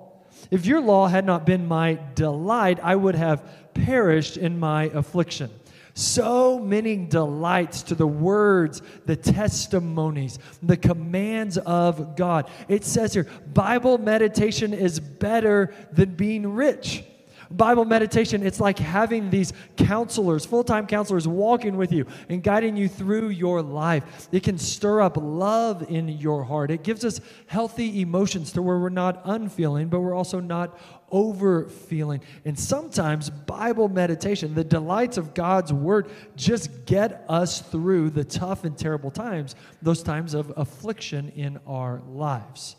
If 0.49 0.65
your 0.65 0.81
law 0.81 1.07
had 1.07 1.25
not 1.25 1.45
been 1.45 1.67
my 1.67 1.99
delight, 2.15 2.79
I 2.81 2.95
would 2.95 3.15
have 3.15 3.73
perished 3.73 4.37
in 4.37 4.59
my 4.59 4.85
affliction. 4.85 5.49
So 5.93 6.59
many 6.59 6.95
delights 6.95 7.83
to 7.83 7.95
the 7.95 8.07
words, 8.07 8.81
the 9.05 9.17
testimonies, 9.17 10.39
the 10.63 10.77
commands 10.77 11.57
of 11.57 12.15
God. 12.15 12.49
It 12.69 12.85
says 12.85 13.13
here 13.13 13.27
Bible 13.53 13.97
meditation 13.97 14.73
is 14.73 14.99
better 14.99 15.73
than 15.91 16.15
being 16.15 16.53
rich. 16.53 17.03
Bible 17.51 17.85
meditation, 17.85 18.45
it's 18.45 18.59
like 18.59 18.77
having 18.77 19.29
these 19.29 19.53
counselors, 19.75 20.45
full 20.45 20.63
time 20.63 20.85
counselors, 20.85 21.27
walking 21.27 21.77
with 21.77 21.91
you 21.91 22.05
and 22.29 22.43
guiding 22.43 22.77
you 22.77 22.87
through 22.87 23.29
your 23.29 23.61
life. 23.61 24.27
It 24.31 24.43
can 24.43 24.57
stir 24.57 25.01
up 25.01 25.17
love 25.17 25.89
in 25.89 26.07
your 26.09 26.43
heart. 26.43 26.69
It 26.69 26.83
gives 26.83 27.03
us 27.03 27.19
healthy 27.47 28.01
emotions 28.01 28.51
to 28.53 28.61
where 28.61 28.77
we're 28.77 28.89
not 28.89 29.21
unfeeling, 29.25 29.89
but 29.89 30.01
we're 30.01 30.13
also 30.13 30.39
not 30.39 30.79
over 31.11 31.67
feeling. 31.67 32.21
And 32.45 32.57
sometimes 32.57 33.29
Bible 33.29 33.89
meditation, 33.89 34.53
the 34.53 34.63
delights 34.63 35.17
of 35.17 35.33
God's 35.33 35.73
word, 35.73 36.11
just 36.35 36.85
get 36.85 37.25
us 37.27 37.61
through 37.61 38.11
the 38.11 38.23
tough 38.23 38.63
and 38.63 38.77
terrible 38.77 39.09
times, 39.09 39.55
those 39.81 40.03
times 40.03 40.35
of 40.35 40.53
affliction 40.55 41.29
in 41.29 41.59
our 41.65 42.01
lives. 42.07 42.75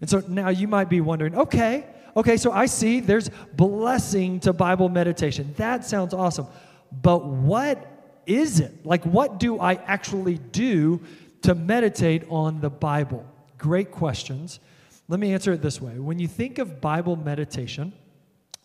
And 0.00 0.08
so 0.08 0.22
now 0.28 0.48
you 0.48 0.68
might 0.68 0.88
be 0.88 1.00
wondering, 1.00 1.36
okay, 1.36 1.86
Okay, 2.18 2.36
so 2.36 2.50
I 2.50 2.66
see 2.66 2.98
there's 2.98 3.30
blessing 3.54 4.40
to 4.40 4.52
Bible 4.52 4.88
meditation. 4.88 5.54
That 5.56 5.84
sounds 5.84 6.12
awesome. 6.12 6.48
But 6.90 7.24
what 7.24 7.86
is 8.26 8.58
it? 8.58 8.84
Like, 8.84 9.04
what 9.04 9.38
do 9.38 9.60
I 9.60 9.74
actually 9.74 10.38
do 10.38 11.00
to 11.42 11.54
meditate 11.54 12.24
on 12.28 12.60
the 12.60 12.70
Bible? 12.70 13.24
Great 13.56 13.92
questions. 13.92 14.58
Let 15.06 15.20
me 15.20 15.32
answer 15.32 15.52
it 15.52 15.62
this 15.62 15.80
way. 15.80 16.00
When 16.00 16.18
you 16.18 16.26
think 16.26 16.58
of 16.58 16.80
Bible 16.80 17.14
meditation, 17.14 17.92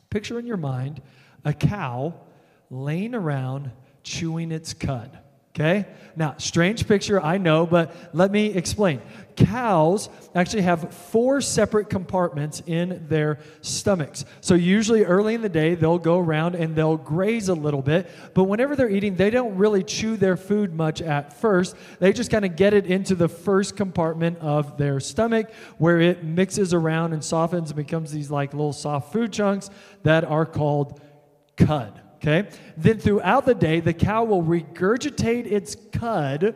picture 0.09 0.39
in 0.39 0.47
your 0.47 0.57
mind 0.57 1.03
a 1.45 1.53
cow 1.53 2.15
laying 2.71 3.13
around 3.13 3.71
chewing 4.01 4.51
its 4.51 4.73
cud. 4.73 5.19
Okay? 5.55 5.85
Now, 6.15 6.35
strange 6.37 6.87
picture, 6.87 7.21
I 7.21 7.37
know, 7.37 7.67
but 7.67 7.95
let 8.13 8.31
me 8.31 8.47
explain. 8.47 9.01
Cows 9.35 10.09
actually 10.33 10.63
have 10.63 10.93
four 10.93 11.41
separate 11.41 11.89
compartments 11.89 12.61
in 12.65 13.05
their 13.07 13.39
stomachs. 13.61 14.25
So, 14.41 14.55
usually 14.55 15.03
early 15.05 15.35
in 15.35 15.41
the 15.41 15.49
day, 15.49 15.75
they'll 15.75 15.99
go 15.99 16.19
around 16.19 16.55
and 16.55 16.75
they'll 16.75 16.97
graze 16.97 17.49
a 17.49 17.53
little 17.53 17.81
bit, 17.83 18.09
but 18.33 18.45
whenever 18.45 18.75
they're 18.75 18.89
eating, 18.89 19.15
they 19.15 19.29
don't 19.29 19.55
really 19.55 19.83
chew 19.83 20.17
their 20.17 20.37
food 20.37 20.73
much 20.73 21.01
at 21.01 21.39
first. 21.39 21.75
They 21.99 22.13
just 22.13 22.31
kind 22.31 22.45
of 22.45 22.55
get 22.55 22.73
it 22.73 22.85
into 22.87 23.13
the 23.13 23.29
first 23.29 23.75
compartment 23.75 24.39
of 24.39 24.77
their 24.77 24.99
stomach 24.99 25.51
where 25.77 25.99
it 25.99 26.23
mixes 26.23 26.73
around 26.73 27.13
and 27.13 27.23
softens 27.23 27.69
and 27.71 27.77
becomes 27.77 28.11
these 28.11 28.29
like 28.29 28.53
little 28.53 28.73
soft 28.73 29.13
food 29.13 29.31
chunks 29.31 29.69
that 30.01 30.23
are 30.23 30.45
called 30.45 30.99
cud. 31.57 32.02
Okay? 32.23 32.49
Then 32.77 32.99
throughout 32.99 33.45
the 33.45 33.53
day, 33.53 33.81
the 33.81 33.93
cow 33.93 34.23
will 34.23 34.41
regurgitate 34.41 35.51
its 35.51 35.75
cud 35.91 36.55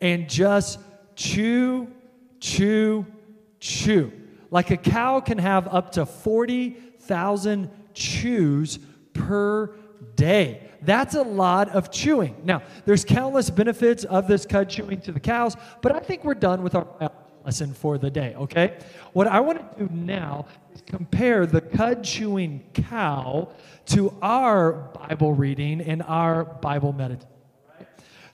and 0.00 0.28
just 0.28 0.78
chew, 1.16 1.88
chew, 2.40 3.06
chew. 3.60 4.10
Like 4.50 4.70
a 4.70 4.76
cow 4.78 5.20
can 5.20 5.36
have 5.38 5.68
up 5.68 5.92
to 5.92 6.06
40,000 6.06 7.70
chews 7.92 8.78
per 9.12 9.74
day. 10.16 10.70
That's 10.80 11.14
a 11.14 11.22
lot 11.22 11.68
of 11.68 11.90
chewing. 11.90 12.36
Now, 12.44 12.62
there's 12.86 13.04
countless 13.04 13.50
benefits 13.50 14.04
of 14.04 14.26
this 14.26 14.46
cud 14.46 14.70
chewing 14.70 15.00
to 15.02 15.12
the 15.12 15.20
cows, 15.20 15.56
but 15.82 15.94
I 15.94 16.00
think 16.00 16.24
we're 16.24 16.34
done 16.34 16.62
with 16.62 16.74
our 16.74 16.86
lesson 17.44 17.72
for 17.72 17.98
the 17.98 18.10
day, 18.10 18.34
okay? 18.36 18.78
What 19.12 19.26
I 19.26 19.40
want 19.40 19.78
to 19.78 19.86
do 19.86 19.94
now 19.94 20.46
is 20.74 20.82
compare 20.82 21.46
the 21.46 21.60
cud 21.60 22.04
chewing 22.04 22.64
cow 22.74 23.52
to 23.86 24.16
our 24.22 24.72
Bible 24.72 25.34
reading 25.34 25.80
and 25.80 26.02
our 26.02 26.44
Bible 26.44 26.92
meditation. 26.92 27.28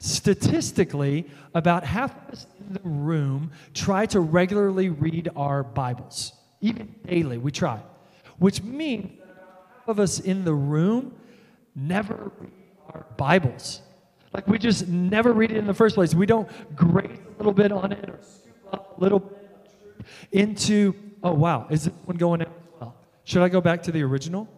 Statistically, 0.01 1.29
about 1.55 1.85
half 1.85 2.17
of 2.17 2.33
us 2.33 2.47
in 2.61 2.75
the 2.75 2.81
room 2.89 3.51
try 3.75 4.07
to 4.07 4.21
regularly 4.21 4.91
read 4.91 5.29
our 5.35 5.65
Bibles, 5.65 6.35
even 6.61 6.95
daily. 7.07 7.39
We 7.39 7.51
try, 7.51 7.81
which 8.39 8.63
means 8.63 9.19
half 9.19 9.89
of 9.89 9.99
us 9.99 10.21
in 10.21 10.45
the 10.45 10.55
room 10.55 11.17
never 11.75 12.31
read 12.39 12.53
our 12.95 13.07
Bibles. 13.17 13.83
Like 14.33 14.47
we 14.47 14.59
just 14.59 14.87
never 14.87 15.33
read 15.33 15.51
it 15.51 15.57
in 15.57 15.67
the 15.67 15.75
first 15.75 15.97
place. 15.97 16.15
We 16.15 16.27
don't 16.27 16.49
graze 16.77 17.19
a 17.35 17.37
little 17.39 17.53
bit 17.53 17.73
on 17.73 17.93
it 17.93 18.09
or 18.09 18.21
up 18.73 18.99
a 18.99 19.01
little 19.01 19.21
bit 19.21 19.39
into. 20.33 20.95
Oh 21.23 21.33
wow, 21.33 21.67
is 21.71 21.85
this 21.85 21.95
one 22.05 22.17
going 22.17 22.43
out 22.43 22.49
as 22.49 22.81
well? 22.81 22.97
Should 23.25 23.43
I 23.43 23.49
go 23.49 23.61
back 23.61 23.83
to 23.85 23.93
the 23.93 24.03
original? 24.03 24.49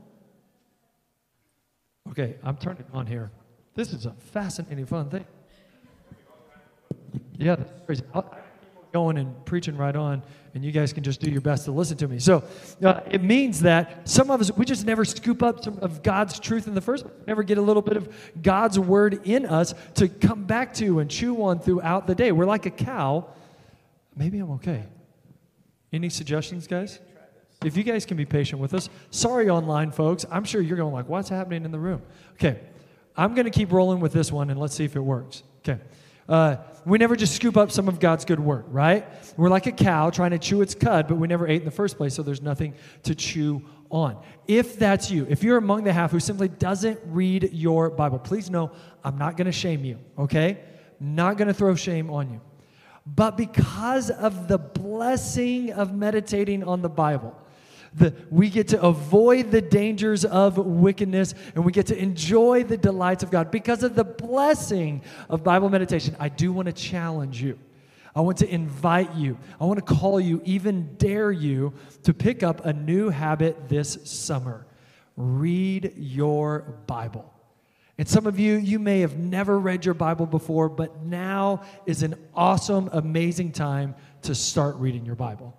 Okay, 2.11 2.37
I'm 2.43 2.57
turning 2.57 2.85
on 2.93 3.07
here. 3.07 3.31
This 3.75 3.93
is 3.93 4.07
a 4.07 4.13
fascinating, 4.13 4.85
fun 4.87 5.09
thing. 5.11 5.25
Yeah, 7.39 7.57
that's 7.57 7.87
crazy. 7.87 8.03
I'll, 8.13 8.37
going 8.93 9.19
and 9.19 9.45
preaching 9.45 9.77
right 9.77 9.95
on, 9.95 10.23
and 10.55 10.65
you 10.65 10.73
guys 10.73 10.93
can 10.93 11.03
just 11.03 11.21
do 11.21 11.31
your 11.31 11.41
best 11.41 11.65
to 11.65 11.73
listen 11.73 11.97
to 11.99 12.09
me. 12.09 12.19
So 12.19 12.43
uh, 12.85 13.01
it 13.11 13.23
means 13.23 13.61
that 13.61 14.09
some 14.09 14.31
of 14.31 14.41
us, 14.41 14.51
we 14.57 14.65
just 14.65 14.85
never 14.85 15.05
scoop 15.05 15.43
up 15.43 15.63
some 15.63 15.79
of 15.79 16.03
God's 16.03 16.39
truth 16.39 16.67
in 16.67 16.75
the 16.75 16.81
first. 16.81 17.07
Never 17.27 17.43
get 17.43 17.59
a 17.59 17.63
little 17.63 17.83
bit 17.83 17.97
of 17.97 18.09
God's 18.43 18.79
word 18.79 19.21
in 19.25 19.47
us 19.47 19.75
to 19.95 20.09
come 20.09 20.45
back 20.45 20.75
to 20.75 20.99
and 20.99 21.11
chew 21.11 21.43
on 21.43 21.61
throughout 21.61 22.07
the 22.07 22.15
day. 22.15 22.33
We're 22.33 22.47
like 22.47 22.67
a 22.67 22.71
cow. 22.71 23.29
Maybe 24.21 24.39
I'm 24.39 24.51
okay. 24.51 24.85
Any 25.95 26.11
suggestions, 26.11 26.67
guys? 26.67 27.01
If 27.65 27.75
you 27.75 27.83
guys 27.83 28.05
can 28.05 28.19
be 28.19 28.27
patient 28.27 28.61
with 28.61 28.75
us, 28.75 28.91
sorry, 29.09 29.49
online 29.49 29.93
folks. 29.93 30.27
I'm 30.31 30.45
sure 30.45 30.61
you're 30.61 30.77
going 30.77 30.93
like, 30.93 31.09
what's 31.09 31.31
happening 31.31 31.65
in 31.65 31.71
the 31.71 31.79
room? 31.79 32.03
Okay, 32.33 32.61
I'm 33.17 33.35
going 33.35 33.47
to 33.47 33.51
keep 33.51 33.73
rolling 33.73 33.99
with 33.99 34.13
this 34.13 34.31
one 34.31 34.51
and 34.51 34.61
let's 34.61 34.75
see 34.75 34.85
if 34.85 34.95
it 34.95 35.01
works. 35.01 35.43
Okay. 35.61 35.81
Uh, 36.29 36.57
we 36.85 36.99
never 36.99 37.17
just 37.17 37.35
scoop 37.35 37.57
up 37.57 37.71
some 37.71 37.89
of 37.89 37.99
God's 37.99 38.27
good 38.27 38.41
word, 38.41 38.67
right? 38.69 39.07
We're 39.39 39.49
like 39.49 39.67
a 39.67 39.73
cow 39.73 40.11
trying 40.11 40.33
to 40.33 40.39
chew 40.39 40.61
its 40.61 40.75
cud, 40.75 41.09
but 41.09 41.17
we 41.17 41.27
never 41.27 41.49
ate 41.49 41.63
in 41.63 41.65
the 41.65 41.71
first 41.71 41.97
place, 41.97 42.15
so 42.15 42.23
there's 42.23 42.43
nothing 42.43 42.75
to 43.05 43.15
chew 43.15 43.65
on. 43.89 44.23
If 44.47 44.79
that's 44.79 45.11
you, 45.11 45.27
if 45.31 45.43
you're 45.43 45.57
among 45.57 45.85
the 45.85 45.95
half 45.95 46.11
who 46.11 46.21
simply 46.21 46.49
doesn't 46.49 47.01
read 47.07 47.55
your 47.55 47.89
Bible, 47.89 48.19
please 48.19 48.51
know 48.51 48.71
I'm 49.03 49.17
not 49.17 49.39
going 49.39 49.47
to 49.47 49.53
shame 49.53 49.83
you, 49.83 49.99
okay? 50.19 50.61
Not 51.01 51.39
going 51.39 51.49
to 51.49 51.55
throw 51.55 51.75
shame 51.75 52.11
on 52.11 52.31
you. 52.31 52.43
But 53.15 53.37
because 53.37 54.11
of 54.11 54.47
the 54.47 54.59
blessing 54.59 55.73
of 55.73 55.95
meditating 55.95 56.63
on 56.65 56.83
the 56.83 56.89
Bible, 56.89 57.37
the, 57.93 58.15
we 58.31 58.51
get 58.51 58.69
to 58.69 58.81
avoid 58.81 59.51
the 59.51 59.61
dangers 59.61 60.25
of 60.25 60.59
wickedness 60.59 61.35
and 61.55 61.65
we 61.65 61.73
get 61.73 61.87
to 61.87 61.99
enjoy 61.99 62.63
the 62.63 62.77
delights 62.77 63.25
of 63.25 63.31
God 63.31 63.51
because 63.51 63.83
of 63.83 63.97
the 63.97 64.05
blessing 64.05 65.03
of 65.29 65.43
Bible 65.43 65.69
meditation. 65.71 66.15
I 66.21 66.29
do 66.29 66.53
want 66.53 66.67
to 66.67 66.73
challenge 66.73 67.43
you. 67.43 67.59
I 68.15 68.21
want 68.21 68.39
to 68.39 68.49
invite 68.49 69.15
you. 69.15 69.39
I 69.61 69.65
want 69.65 69.85
to 69.85 69.95
call 69.95 70.21
you, 70.21 70.41
even 70.45 70.95
dare 70.97 71.33
you, 71.33 71.73
to 72.05 72.15
pick 72.15 72.43
up 72.43 72.65
a 72.65 72.73
new 72.73 73.09
habit 73.09 73.69
this 73.69 73.99
summer. 74.05 74.67
Read 75.17 75.95
your 75.97 76.61
Bible. 76.87 77.33
And 78.01 78.09
some 78.09 78.27
of 78.27 78.39
you, 78.39 78.57
you 78.57 78.79
may 78.79 79.01
have 79.01 79.19
never 79.19 79.59
read 79.59 79.85
your 79.85 79.93
Bible 79.93 80.25
before, 80.25 80.71
but 80.71 81.03
now 81.03 81.61
is 81.85 82.03
an 82.03 82.15
awesome, 82.35 82.89
amazing 82.95 83.53
time 83.53 83.95
to 84.23 84.35
start 84.35 84.77
reading 84.77 85.05
your 85.05 85.17
Bible. 85.17 85.55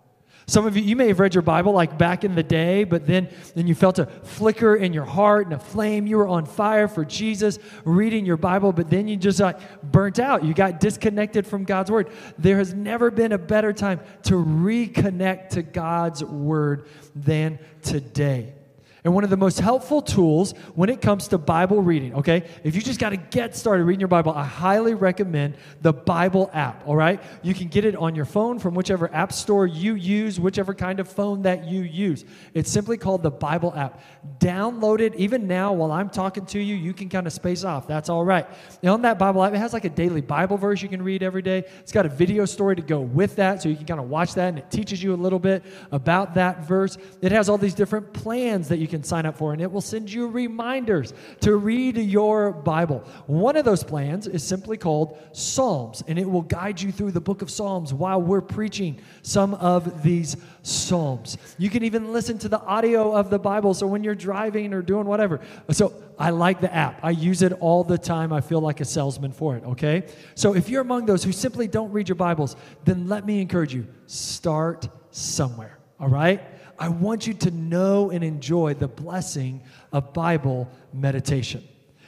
Some 0.47 0.65
of 0.65 0.75
you, 0.75 0.81
you 0.81 0.95
may 0.95 1.09
have 1.09 1.19
read 1.19 1.35
your 1.35 1.43
Bible 1.43 1.71
like 1.71 1.99
back 1.99 2.23
in 2.23 2.33
the 2.33 2.41
day, 2.41 2.83
but 2.83 3.05
then, 3.05 3.29
then 3.53 3.67
you 3.67 3.75
felt 3.75 3.99
a 3.99 4.07
flicker 4.07 4.75
in 4.75 4.91
your 4.91 5.05
heart 5.05 5.45
and 5.45 5.53
a 5.53 5.59
flame. 5.59 6.07
You 6.07 6.17
were 6.17 6.27
on 6.27 6.47
fire 6.47 6.87
for 6.87 7.05
Jesus 7.05 7.59
reading 7.85 8.25
your 8.25 8.37
Bible, 8.37 8.73
but 8.73 8.89
then 8.89 9.07
you 9.07 9.17
just 9.17 9.39
like 9.39 9.59
burnt 9.83 10.17
out. 10.17 10.43
You 10.43 10.55
got 10.55 10.79
disconnected 10.79 11.45
from 11.45 11.63
God's 11.63 11.91
Word. 11.91 12.09
There 12.39 12.57
has 12.57 12.73
never 12.73 13.11
been 13.11 13.33
a 13.33 13.37
better 13.37 13.71
time 13.71 13.99
to 14.23 14.33
reconnect 14.33 15.49
to 15.49 15.61
God's 15.61 16.23
Word 16.23 16.87
than 17.13 17.59
today. 17.83 18.55
And 19.03 19.15
one 19.15 19.23
of 19.23 19.31
the 19.31 19.37
most 19.37 19.59
helpful 19.59 20.01
tools 20.01 20.53
when 20.75 20.89
it 20.89 21.01
comes 21.01 21.27
to 21.29 21.39
Bible 21.39 21.81
reading, 21.81 22.13
okay? 22.15 22.47
If 22.63 22.75
you 22.75 22.81
just 22.81 22.99
got 22.99 23.09
to 23.09 23.17
get 23.17 23.55
started 23.55 23.83
reading 23.85 23.99
your 23.99 24.07
Bible, 24.07 24.31
I 24.31 24.45
highly 24.45 24.93
recommend 24.93 25.55
the 25.81 25.91
Bible 25.91 26.51
app, 26.53 26.87
all 26.87 26.95
right? 26.95 27.19
You 27.41 27.55
can 27.55 27.67
get 27.67 27.83
it 27.83 27.95
on 27.95 28.13
your 28.13 28.25
phone 28.25 28.59
from 28.59 28.75
whichever 28.75 29.11
app 29.11 29.33
store 29.33 29.65
you 29.65 29.95
use, 29.95 30.39
whichever 30.39 30.75
kind 30.75 30.99
of 30.99 31.07
phone 31.07 31.41
that 31.41 31.65
you 31.65 31.81
use. 31.81 32.25
It's 32.53 32.71
simply 32.71 32.95
called 32.97 33.23
the 33.23 33.31
Bible 33.31 33.73
app. 33.75 34.01
Download 34.37 34.99
it. 34.99 35.15
Even 35.15 35.47
now, 35.47 35.73
while 35.73 35.91
I'm 35.91 36.09
talking 36.09 36.45
to 36.47 36.59
you, 36.59 36.75
you 36.75 36.93
can 36.93 37.09
kind 37.09 37.25
of 37.25 37.33
space 37.33 37.63
off. 37.63 37.87
That's 37.87 38.09
all 38.09 38.23
right. 38.23 38.47
And 38.83 38.91
on 38.91 39.01
that 39.01 39.17
Bible 39.17 39.43
app, 39.43 39.53
it 39.53 39.57
has 39.57 39.73
like 39.73 39.85
a 39.85 39.89
daily 39.89 40.21
Bible 40.21 40.57
verse 40.57 40.81
you 40.83 40.89
can 40.89 41.01
read 41.01 41.23
every 41.23 41.41
day. 41.41 41.63
It's 41.79 41.91
got 41.91 42.05
a 42.05 42.09
video 42.09 42.45
story 42.45 42.75
to 42.75 42.83
go 42.83 42.99
with 42.99 43.35
that, 43.37 43.63
so 43.63 43.69
you 43.69 43.75
can 43.75 43.85
kind 43.85 43.99
of 43.99 44.09
watch 44.09 44.35
that, 44.35 44.49
and 44.49 44.59
it 44.59 44.69
teaches 44.69 45.01
you 45.01 45.13
a 45.13 45.15
little 45.15 45.39
bit 45.39 45.63
about 45.91 46.35
that 46.35 46.67
verse. 46.67 46.99
It 47.21 47.31
has 47.31 47.49
all 47.49 47.57
these 47.57 47.73
different 47.73 48.13
plans 48.13 48.67
that 48.67 48.77
you 48.77 48.90
can 48.91 49.03
sign 49.03 49.25
up 49.25 49.35
for, 49.37 49.53
and 49.53 49.61
it 49.61 49.71
will 49.71 49.81
send 49.81 50.11
you 50.11 50.27
reminders 50.27 51.13
to 51.39 51.55
read 51.55 51.97
your 51.97 52.51
Bible. 52.51 53.03
One 53.25 53.55
of 53.55 53.65
those 53.65 53.83
plans 53.83 54.27
is 54.27 54.43
simply 54.43 54.77
called 54.77 55.17
Psalms, 55.31 56.03
and 56.07 56.19
it 56.19 56.29
will 56.29 56.43
guide 56.43 56.79
you 56.79 56.91
through 56.91 57.11
the 57.11 57.21
book 57.21 57.41
of 57.41 57.49
Psalms 57.49 57.93
while 57.93 58.21
we're 58.21 58.41
preaching 58.41 58.99
some 59.23 59.55
of 59.55 60.03
these 60.03 60.37
Psalms. 60.61 61.39
You 61.57 61.71
can 61.71 61.83
even 61.83 62.13
listen 62.13 62.37
to 62.39 62.49
the 62.49 62.61
audio 62.61 63.15
of 63.15 63.31
the 63.31 63.39
Bible, 63.39 63.73
so 63.73 63.87
when 63.87 64.03
you're 64.03 64.13
driving 64.13 64.73
or 64.73 64.83
doing 64.83 65.07
whatever. 65.07 65.39
So 65.71 65.93
I 66.19 66.29
like 66.29 66.61
the 66.61 66.71
app. 66.71 66.99
I 67.01 67.09
use 67.09 67.41
it 67.41 67.53
all 67.61 67.83
the 67.83 67.97
time. 67.97 68.31
I 68.31 68.41
feel 68.41 68.61
like 68.61 68.79
a 68.79 68.85
salesman 68.85 69.31
for 69.31 69.57
it, 69.57 69.63
okay? 69.63 70.05
So 70.35 70.53
if 70.53 70.69
you're 70.69 70.81
among 70.81 71.07
those 71.07 71.23
who 71.23 71.31
simply 71.31 71.67
don't 71.67 71.91
read 71.91 72.09
your 72.09 72.15
Bibles, 72.15 72.55
then 72.85 73.07
let 73.07 73.25
me 73.25 73.41
encourage 73.41 73.73
you 73.73 73.87
start 74.05 74.87
somewhere, 75.09 75.79
all 75.99 76.09
right? 76.09 76.41
I 76.81 76.87
want 76.87 77.27
you 77.27 77.35
to 77.35 77.51
know 77.51 78.09
and 78.09 78.23
enjoy 78.23 78.73
the 78.73 78.87
blessing 78.87 79.61
of 79.93 80.13
Bible 80.13 80.67
meditation. 80.91 81.63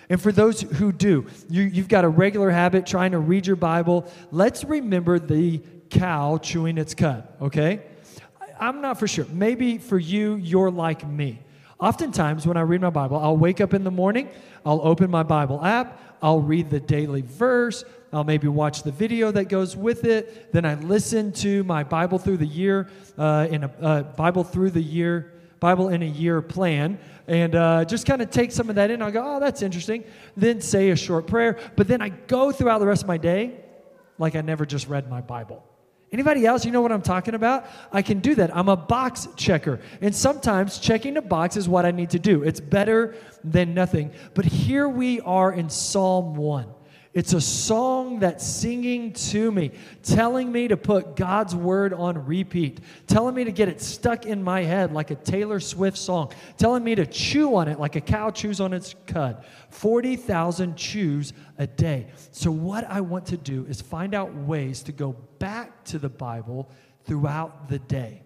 And 0.09 0.19
for 0.19 0.31
those 0.31 0.61
who 0.61 0.91
do, 0.91 1.27
you, 1.47 1.69
have 1.69 1.87
got 1.87 2.05
a 2.05 2.09
regular 2.09 2.49
habit 2.49 2.87
trying 2.87 3.11
to 3.11 3.19
read 3.19 3.45
your 3.45 3.55
Bible, 3.55 4.11
let's 4.31 4.63
remember 4.63 5.19
the 5.19 5.61
cow 5.91 6.39
chewing 6.39 6.79
its 6.79 6.95
cud, 6.95 7.27
okay? 7.39 7.83
I'm 8.59 8.81
not 8.81 8.97
for 8.97 9.07
sure. 9.07 9.25
Maybe 9.25 9.77
for 9.77 9.99
you, 9.99 10.37
you're 10.37 10.71
like 10.71 11.07
me. 11.07 11.42
Oftentimes, 11.83 12.47
when 12.47 12.55
I 12.55 12.61
read 12.61 12.79
my 12.79 12.89
Bible, 12.89 13.17
I'll 13.17 13.35
wake 13.35 13.59
up 13.59 13.73
in 13.73 13.83
the 13.83 13.91
morning, 13.91 14.29
I'll 14.65 14.79
open 14.83 15.11
my 15.11 15.23
Bible 15.23 15.61
app, 15.65 15.99
I'll 16.21 16.39
read 16.39 16.69
the 16.69 16.79
daily 16.79 17.23
verse, 17.23 17.83
I'll 18.13 18.23
maybe 18.23 18.47
watch 18.47 18.83
the 18.83 18.91
video 18.93 19.31
that 19.31 19.49
goes 19.49 19.75
with 19.75 20.05
it. 20.05 20.53
Then 20.53 20.63
I 20.63 20.75
listen 20.75 21.33
to 21.33 21.61
my 21.65 21.83
Bible 21.83 22.19
through 22.19 22.37
the 22.37 22.45
year, 22.45 22.89
uh, 23.17 23.47
in 23.51 23.65
a 23.65 23.67
uh, 23.81 24.03
Bible 24.03 24.45
through 24.45 24.69
the 24.69 24.81
year, 24.81 25.33
Bible 25.59 25.89
in 25.89 26.03
a 26.03 26.05
year 26.05 26.41
plan, 26.41 26.97
and 27.27 27.53
uh, 27.53 27.83
just 27.83 28.05
kind 28.05 28.21
of 28.21 28.31
take 28.31 28.53
some 28.53 28.69
of 28.69 28.75
that 28.75 28.89
in. 28.89 29.01
I'll 29.01 29.11
go, 29.11 29.35
oh, 29.35 29.41
that's 29.41 29.61
interesting. 29.61 30.05
Then 30.37 30.61
say 30.61 30.91
a 30.91 30.95
short 30.95 31.27
prayer, 31.27 31.59
but 31.75 31.89
then 31.89 32.01
I 32.01 32.07
go 32.07 32.53
throughout 32.53 32.79
the 32.79 32.87
rest 32.87 33.01
of 33.01 33.09
my 33.09 33.17
day 33.17 33.59
like 34.17 34.37
I 34.37 34.41
never 34.41 34.65
just 34.65 34.87
read 34.87 35.09
my 35.09 35.19
Bible. 35.19 35.61
Anybody 36.13 36.46
else, 36.46 36.63
you 36.63 36.72
know 36.72 36.82
what 36.82 36.91
I'm 36.91 37.01
talking 37.01 37.34
about? 37.34 37.65
I 37.91 38.03
can 38.03 38.20
do 38.20 38.36
that. 38.36 38.55
I'm 38.55 38.70
a 38.70 38.77
box 38.77 39.27
checker. 39.36 39.82
And 40.00 40.15
sometimes 40.15 40.77
checking 40.77 41.17
a 41.17 41.24
box 41.24 41.58
is 41.58 41.67
what 41.67 41.88
I 41.88 41.91
need 41.91 42.12
to 42.12 42.20
do. 42.20 42.43
It's 42.43 42.60
better 42.60 43.15
than 43.43 43.74
nothing. 43.74 44.12
But 44.36 44.46
here 44.46 44.88
we 44.88 45.22
are 45.22 45.51
in 45.51 45.72
Psalm 45.72 46.36
1. 46.36 46.67
It's 47.13 47.34
a 47.34 47.41
song 47.41 48.20
that's 48.20 48.43
singing 48.43 49.13
to 49.13 49.51
me, 49.51 49.72
telling 50.01 50.51
me 50.51 50.67
to 50.67 50.75
put 50.75 51.15
God's 51.15 51.55
word 51.55 51.93
on 51.93 52.25
repeat, 52.25 52.79
telling 53.05 53.36
me 53.36 53.43
to 53.43 53.51
get 53.51 53.70
it 53.70 53.82
stuck 53.82 54.25
in 54.25 54.41
my 54.41 54.63
head 54.63 54.91
like 54.91 55.12
a 55.12 55.15
Taylor 55.15 55.60
Swift 55.60 55.96
song, 55.96 56.34
telling 56.58 56.84
me 56.84 56.96
to 56.96 57.05
chew 57.05 57.55
on 57.55 57.67
it 57.67 57.79
like 57.79 57.96
a 57.96 58.01
cow 58.01 58.32
chews 58.32 58.60
on 58.60 58.74
its 58.74 58.96
cud. 59.05 59.46
40,000 59.70 60.75
chews 60.75 61.34
a 61.60 61.67
day. 61.67 62.08
So, 62.32 62.50
what 62.50 62.84
I 62.89 63.01
want 63.01 63.27
to 63.27 63.38
do 63.38 63.63
is 63.70 63.79
find 63.79 64.15
out 64.15 64.34
ways 64.34 64.82
to 64.84 64.91
go 64.91 65.15
back 65.38 65.84
to 65.86 66.00
the 66.00 66.10
Bible 66.10 66.72
throughout 67.05 67.70
the 67.70 67.77
day. 67.77 68.22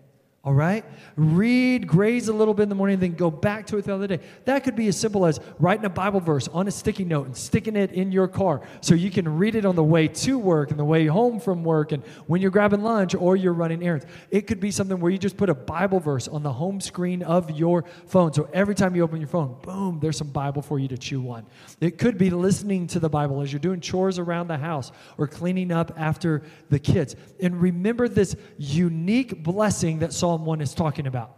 All 0.47 0.53
right? 0.53 0.85
Read, 1.17 1.87
graze 1.87 2.29
a 2.29 2.33
little 2.33 2.53
bit 2.53 2.63
in 2.63 2.69
the 2.69 2.75
morning, 2.75 3.01
then 3.01 3.15
go 3.15 3.29
back 3.29 3.67
to 3.67 3.77
it 3.77 3.83
throughout 3.83 3.97
the 3.97 4.07
day. 4.07 4.19
That 4.45 4.63
could 4.63 4.77
be 4.77 4.87
as 4.87 4.97
simple 4.97 5.25
as 5.25 5.41
writing 5.59 5.83
a 5.83 5.89
Bible 5.89 6.21
verse 6.21 6.47
on 6.47 6.69
a 6.69 6.71
sticky 6.71 7.03
note 7.03 7.25
and 7.25 7.35
sticking 7.35 7.75
it 7.75 7.91
in 7.91 8.13
your 8.13 8.29
car 8.29 8.61
so 8.79 8.95
you 8.95 9.11
can 9.11 9.37
read 9.37 9.55
it 9.55 9.65
on 9.65 9.75
the 9.75 9.83
way 9.83 10.07
to 10.07 10.39
work 10.39 10.71
and 10.71 10.79
the 10.79 10.85
way 10.85 11.05
home 11.05 11.41
from 11.41 11.65
work 11.65 11.91
and 11.91 12.01
when 12.27 12.41
you're 12.41 12.49
grabbing 12.49 12.81
lunch 12.81 13.13
or 13.13 13.35
you're 13.35 13.51
running 13.51 13.83
errands. 13.83 14.05
It 14.31 14.47
could 14.47 14.61
be 14.61 14.71
something 14.71 15.01
where 15.01 15.11
you 15.11 15.17
just 15.17 15.35
put 15.35 15.49
a 15.49 15.53
Bible 15.53 15.99
verse 15.99 16.29
on 16.29 16.43
the 16.43 16.53
home 16.53 16.79
screen 16.79 17.23
of 17.23 17.51
your 17.51 17.83
phone. 18.05 18.31
So 18.31 18.49
every 18.53 18.73
time 18.73 18.95
you 18.95 19.03
open 19.03 19.19
your 19.19 19.27
phone, 19.27 19.57
boom, 19.63 19.99
there's 19.99 20.15
some 20.15 20.29
Bible 20.29 20.61
for 20.61 20.79
you 20.79 20.87
to 20.87 20.97
chew 20.97 21.29
on. 21.29 21.45
It 21.81 21.97
could 21.97 22.17
be 22.17 22.29
listening 22.29 22.87
to 22.87 23.01
the 23.01 23.09
Bible 23.09 23.41
as 23.41 23.51
you're 23.51 23.59
doing 23.59 23.81
chores 23.81 24.17
around 24.17 24.47
the 24.47 24.57
house 24.57 24.93
or 25.17 25.27
cleaning 25.27 25.73
up 25.73 25.91
after 25.97 26.41
the 26.69 26.79
kids. 26.79 27.17
And 27.41 27.62
remember 27.62 28.07
this 28.07 28.38
unique 28.57 29.43
blessing 29.43 29.99
that 29.99 30.13
Psalm 30.13 30.37
Psalm 30.38 30.45
1 30.45 30.62
is 30.62 30.76
talking 30.76 31.08
about. 31.08 31.36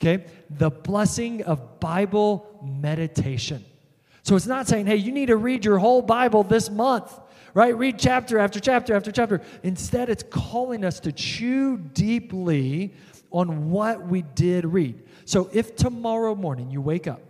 Okay? 0.00 0.24
The 0.50 0.70
blessing 0.70 1.44
of 1.44 1.78
Bible 1.78 2.58
meditation. 2.64 3.64
So 4.24 4.34
it's 4.34 4.46
not 4.46 4.66
saying, 4.66 4.86
hey, 4.86 4.96
you 4.96 5.12
need 5.12 5.26
to 5.26 5.36
read 5.36 5.64
your 5.64 5.78
whole 5.78 6.02
Bible 6.02 6.42
this 6.42 6.68
month, 6.68 7.16
right? 7.54 7.76
Read 7.76 7.96
chapter 7.96 8.40
after 8.40 8.58
chapter 8.58 8.96
after 8.96 9.12
chapter. 9.12 9.40
Instead, 9.62 10.10
it's 10.10 10.24
calling 10.24 10.84
us 10.84 10.98
to 11.00 11.12
chew 11.12 11.78
deeply 11.78 12.92
on 13.30 13.70
what 13.70 14.04
we 14.08 14.22
did 14.22 14.64
read. 14.64 15.00
So 15.26 15.48
if 15.52 15.76
tomorrow 15.76 16.34
morning 16.34 16.72
you 16.72 16.80
wake 16.82 17.06
up 17.06 17.22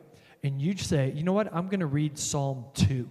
and 0.42 0.60
you 0.60 0.74
say, 0.78 1.12
you 1.14 1.22
know 1.22 1.34
what, 1.34 1.54
I'm 1.54 1.66
going 1.66 1.80
to 1.80 1.86
read 1.86 2.18
Psalm 2.18 2.64
2. 2.74 3.06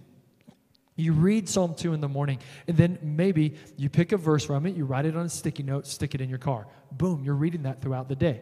You 0.96 1.12
read 1.12 1.48
Psalm 1.48 1.74
2 1.76 1.94
in 1.94 2.00
the 2.00 2.08
morning, 2.08 2.40
and 2.66 2.76
then 2.76 2.98
maybe 3.02 3.54
you 3.76 3.88
pick 3.88 4.12
a 4.12 4.16
verse 4.16 4.44
from 4.44 4.66
it, 4.66 4.76
you 4.76 4.84
write 4.84 5.06
it 5.06 5.16
on 5.16 5.26
a 5.26 5.30
sticky 5.30 5.62
note, 5.62 5.86
stick 5.86 6.14
it 6.14 6.20
in 6.20 6.28
your 6.28 6.38
car. 6.38 6.66
Boom, 6.92 7.22
you're 7.24 7.34
reading 7.34 7.62
that 7.62 7.80
throughout 7.80 8.08
the 8.08 8.16
day. 8.16 8.40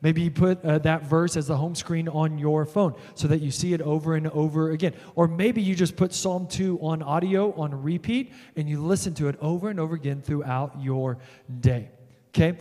Maybe 0.00 0.22
you 0.22 0.30
put 0.30 0.64
uh, 0.64 0.78
that 0.78 1.04
verse 1.04 1.36
as 1.36 1.48
the 1.48 1.56
home 1.56 1.74
screen 1.74 2.08
on 2.08 2.38
your 2.38 2.64
phone 2.64 2.94
so 3.14 3.26
that 3.28 3.40
you 3.40 3.50
see 3.50 3.72
it 3.72 3.80
over 3.80 4.14
and 4.14 4.28
over 4.28 4.70
again. 4.70 4.94
Or 5.16 5.26
maybe 5.26 5.60
you 5.60 5.74
just 5.74 5.96
put 5.96 6.14
Psalm 6.14 6.46
2 6.46 6.78
on 6.80 7.02
audio, 7.02 7.52
on 7.54 7.82
repeat, 7.82 8.32
and 8.54 8.68
you 8.68 8.80
listen 8.80 9.14
to 9.14 9.28
it 9.28 9.36
over 9.40 9.70
and 9.70 9.80
over 9.80 9.96
again 9.96 10.22
throughout 10.22 10.80
your 10.80 11.18
day. 11.60 11.90
Okay? 12.28 12.58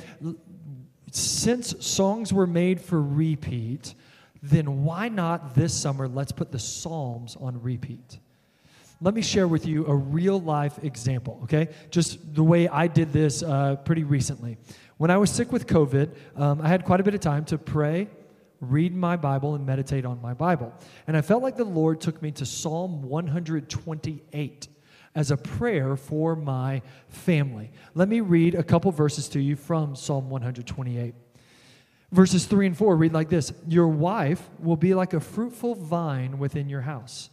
Since 1.12 1.86
songs 1.86 2.34
were 2.34 2.48
made 2.48 2.82
for 2.82 3.02
repeat, 3.02 3.94
then 4.42 4.84
why 4.84 5.10
not 5.10 5.54
this 5.54 5.74
summer 5.74 6.08
let's 6.08 6.32
put 6.32 6.52
the 6.52 6.60
Psalms 6.60 7.38
on 7.40 7.62
repeat? 7.62 8.20
let 9.00 9.14
me 9.14 9.22
share 9.22 9.48
with 9.48 9.66
you 9.66 9.86
a 9.86 9.94
real 9.94 10.42
life 10.42 10.84
example, 10.84 11.40
okay? 11.44 11.70
Just 11.92 12.34
the 12.34 12.44
way 12.44 12.68
I 12.68 12.88
did 12.88 13.14
this 13.14 13.44
uh, 13.44 13.76
pretty 13.76 14.04
recently. 14.04 14.58
When 14.98 15.12
I 15.12 15.18
was 15.18 15.30
sick 15.30 15.52
with 15.52 15.68
COVID, 15.68 16.16
um, 16.36 16.60
I 16.60 16.68
had 16.68 16.84
quite 16.84 17.00
a 17.00 17.04
bit 17.04 17.14
of 17.14 17.20
time 17.20 17.46
to 17.46 17.58
pray, 17.60 18.10
read 18.60 18.96
my 18.96 19.16
Bible, 19.16 19.54
and 19.54 19.64
meditate 19.64 20.06
on 20.06 20.20
my 20.22 20.34
Bible. 20.34 20.74
And 21.06 21.16
I 21.16 21.22
felt 21.22 21.44
like 21.44 21.56
the 21.56 21.66
Lord 21.66 22.02
took 22.02 22.20
me 22.22 22.32
to 22.32 22.46
Psalm 22.46 23.04
128 23.04 24.68
as 25.14 25.30
a 25.30 25.38
prayer 25.38 25.96
for 25.96 26.36
my 26.36 26.82
family. 27.10 27.72
Let 27.94 28.10
me 28.10 28.22
read 28.22 28.56
a 28.56 28.64
couple 28.64 28.92
verses 28.92 29.30
to 29.30 29.40
you 29.40 29.56
from 29.56 29.96
Psalm 29.96 30.32
128. 30.32 31.14
Verses 32.12 32.46
3 32.46 32.68
and 32.68 32.78
4 32.78 32.96
read 32.96 33.14
like 33.14 33.30
this 33.30 33.54
Your 33.68 33.88
wife 33.90 34.50
will 34.60 34.78
be 34.78 34.96
like 34.96 35.14
a 35.14 35.20
fruitful 35.20 35.76
vine 35.76 36.40
within 36.40 36.70
your 36.70 36.82
house 36.82 37.30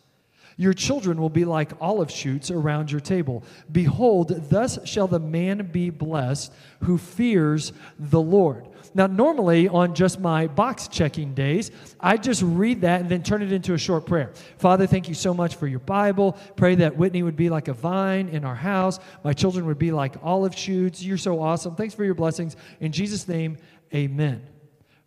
your 0.56 0.72
children 0.72 1.20
will 1.20 1.30
be 1.30 1.44
like 1.44 1.72
olive 1.80 2.10
shoots 2.10 2.50
around 2.50 2.90
your 2.90 3.00
table. 3.00 3.44
Behold, 3.70 4.50
thus 4.50 4.78
shall 4.84 5.06
the 5.06 5.18
man 5.18 5.70
be 5.72 5.90
blessed 5.90 6.52
who 6.80 6.98
fears 6.98 7.72
the 7.98 8.20
Lord. 8.20 8.68
Now, 8.96 9.08
normally 9.08 9.68
on 9.68 9.94
just 9.94 10.20
my 10.20 10.46
box 10.46 10.86
checking 10.86 11.34
days, 11.34 11.72
I 11.98 12.16
just 12.16 12.42
read 12.42 12.82
that 12.82 13.00
and 13.00 13.10
then 13.10 13.24
turn 13.24 13.42
it 13.42 13.50
into 13.50 13.74
a 13.74 13.78
short 13.78 14.06
prayer. 14.06 14.32
Father, 14.58 14.86
thank 14.86 15.08
you 15.08 15.14
so 15.14 15.34
much 15.34 15.56
for 15.56 15.66
your 15.66 15.80
Bible. 15.80 16.38
Pray 16.54 16.76
that 16.76 16.96
Whitney 16.96 17.24
would 17.24 17.34
be 17.34 17.50
like 17.50 17.66
a 17.66 17.72
vine 17.72 18.28
in 18.28 18.44
our 18.44 18.54
house. 18.54 19.00
My 19.24 19.32
children 19.32 19.66
would 19.66 19.80
be 19.80 19.90
like 19.90 20.14
olive 20.22 20.56
shoots. 20.56 21.02
You're 21.02 21.18
so 21.18 21.40
awesome. 21.40 21.74
Thanks 21.74 21.94
for 21.94 22.04
your 22.04 22.14
blessings. 22.14 22.56
In 22.78 22.92
Jesus' 22.92 23.26
name, 23.26 23.58
amen. 23.92 24.46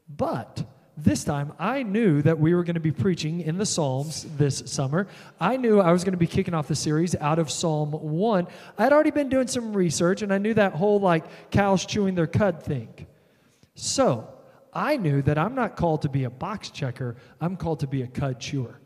But 0.10 0.66
this 0.98 1.24
time 1.24 1.54
I 1.60 1.84
knew 1.84 2.24
that 2.24 2.40
we 2.40 2.56
were 2.56 2.64
going 2.64 2.74
to 2.74 2.80
be 2.80 2.92
preaching 2.92 3.42
in 3.42 3.58
the 3.58 3.66
Psalms 3.66 4.26
this 4.38 4.64
summer. 4.66 5.08
I 5.40 5.56
knew 5.56 5.80
I 5.80 5.92
was 5.92 6.04
going 6.04 6.14
to 6.14 6.18
be 6.18 6.28
kicking 6.28 6.56
off 6.56 6.68
the 6.68 6.76
series 6.76 7.16
out 7.16 7.38
of 7.38 7.52
Psalm 7.52 7.92
1. 7.92 8.48
I 8.78 8.84
had 8.84 8.92
already 8.92 9.12
been 9.12 9.30
doing 9.30 9.48
some 9.48 9.74
research 9.74 10.24
and 10.24 10.34
I 10.34 10.40
knew 10.40 10.56
that 10.56 10.74
whole 10.74 11.00
like 11.00 11.52
cows 11.52 11.86
chewing 11.86 12.16
their 12.16 12.28
cud 12.28 12.64
thing. 12.64 13.06
So 13.76 14.28
I 14.74 14.98
knew 14.98 15.22
that 15.22 15.38
I'm 15.38 15.54
not 15.54 15.76
called 15.76 16.02
to 16.02 16.10
be 16.10 16.24
a 16.24 16.30
box 16.32 16.72
checker, 16.72 17.16
I'm 17.40 17.58
called 17.58 17.82
to 17.82 17.88
be 17.88 18.02
a 18.02 18.08
cud 18.08 18.40
chewer. 18.40 18.80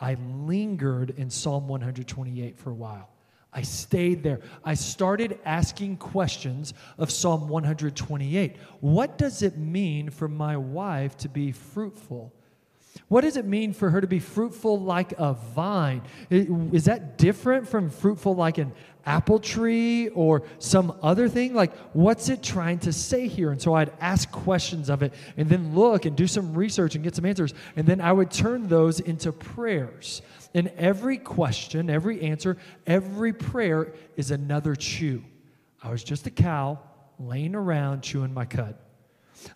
I 0.00 0.14
lingered 0.14 1.10
in 1.10 1.30
Psalm 1.30 1.68
128 1.68 2.58
for 2.58 2.70
a 2.70 2.74
while. 2.74 3.10
I 3.56 3.62
stayed 3.62 4.22
there. 4.22 4.40
I 4.62 4.74
started 4.74 5.38
asking 5.46 5.96
questions 5.96 6.74
of 6.98 7.10
Psalm 7.10 7.48
128. 7.48 8.54
What 8.80 9.16
does 9.16 9.40
it 9.40 9.56
mean 9.56 10.10
for 10.10 10.28
my 10.28 10.58
wife 10.58 11.16
to 11.18 11.30
be 11.30 11.52
fruitful? 11.52 12.34
What 13.08 13.22
does 13.22 13.36
it 13.36 13.44
mean 13.44 13.72
for 13.72 13.90
her 13.90 14.00
to 14.00 14.06
be 14.06 14.18
fruitful 14.18 14.80
like 14.80 15.12
a 15.18 15.34
vine? 15.34 16.02
Is 16.30 16.86
that 16.86 17.18
different 17.18 17.68
from 17.68 17.90
fruitful 17.90 18.34
like 18.34 18.58
an 18.58 18.72
apple 19.04 19.38
tree 19.38 20.08
or 20.08 20.42
some 20.58 20.96
other 21.02 21.28
thing? 21.28 21.54
Like, 21.54 21.74
what's 21.92 22.28
it 22.28 22.42
trying 22.42 22.80
to 22.80 22.92
say 22.92 23.28
here? 23.28 23.52
And 23.52 23.62
so 23.62 23.74
I'd 23.74 23.92
ask 24.00 24.30
questions 24.30 24.90
of 24.90 25.02
it 25.02 25.14
and 25.36 25.48
then 25.48 25.74
look 25.74 26.04
and 26.04 26.16
do 26.16 26.26
some 26.26 26.54
research 26.54 26.94
and 26.94 27.04
get 27.04 27.14
some 27.14 27.24
answers. 27.24 27.54
And 27.76 27.86
then 27.86 28.00
I 28.00 28.12
would 28.12 28.30
turn 28.30 28.66
those 28.68 29.00
into 29.00 29.32
prayers. 29.32 30.22
And 30.54 30.68
every 30.76 31.18
question, 31.18 31.90
every 31.90 32.22
answer, 32.22 32.56
every 32.86 33.32
prayer 33.32 33.92
is 34.16 34.30
another 34.30 34.74
chew. 34.74 35.22
I 35.82 35.90
was 35.90 36.02
just 36.02 36.26
a 36.26 36.30
cow 36.30 36.78
laying 37.18 37.54
around 37.54 38.02
chewing 38.02 38.34
my 38.34 38.44
cud. 38.44 38.76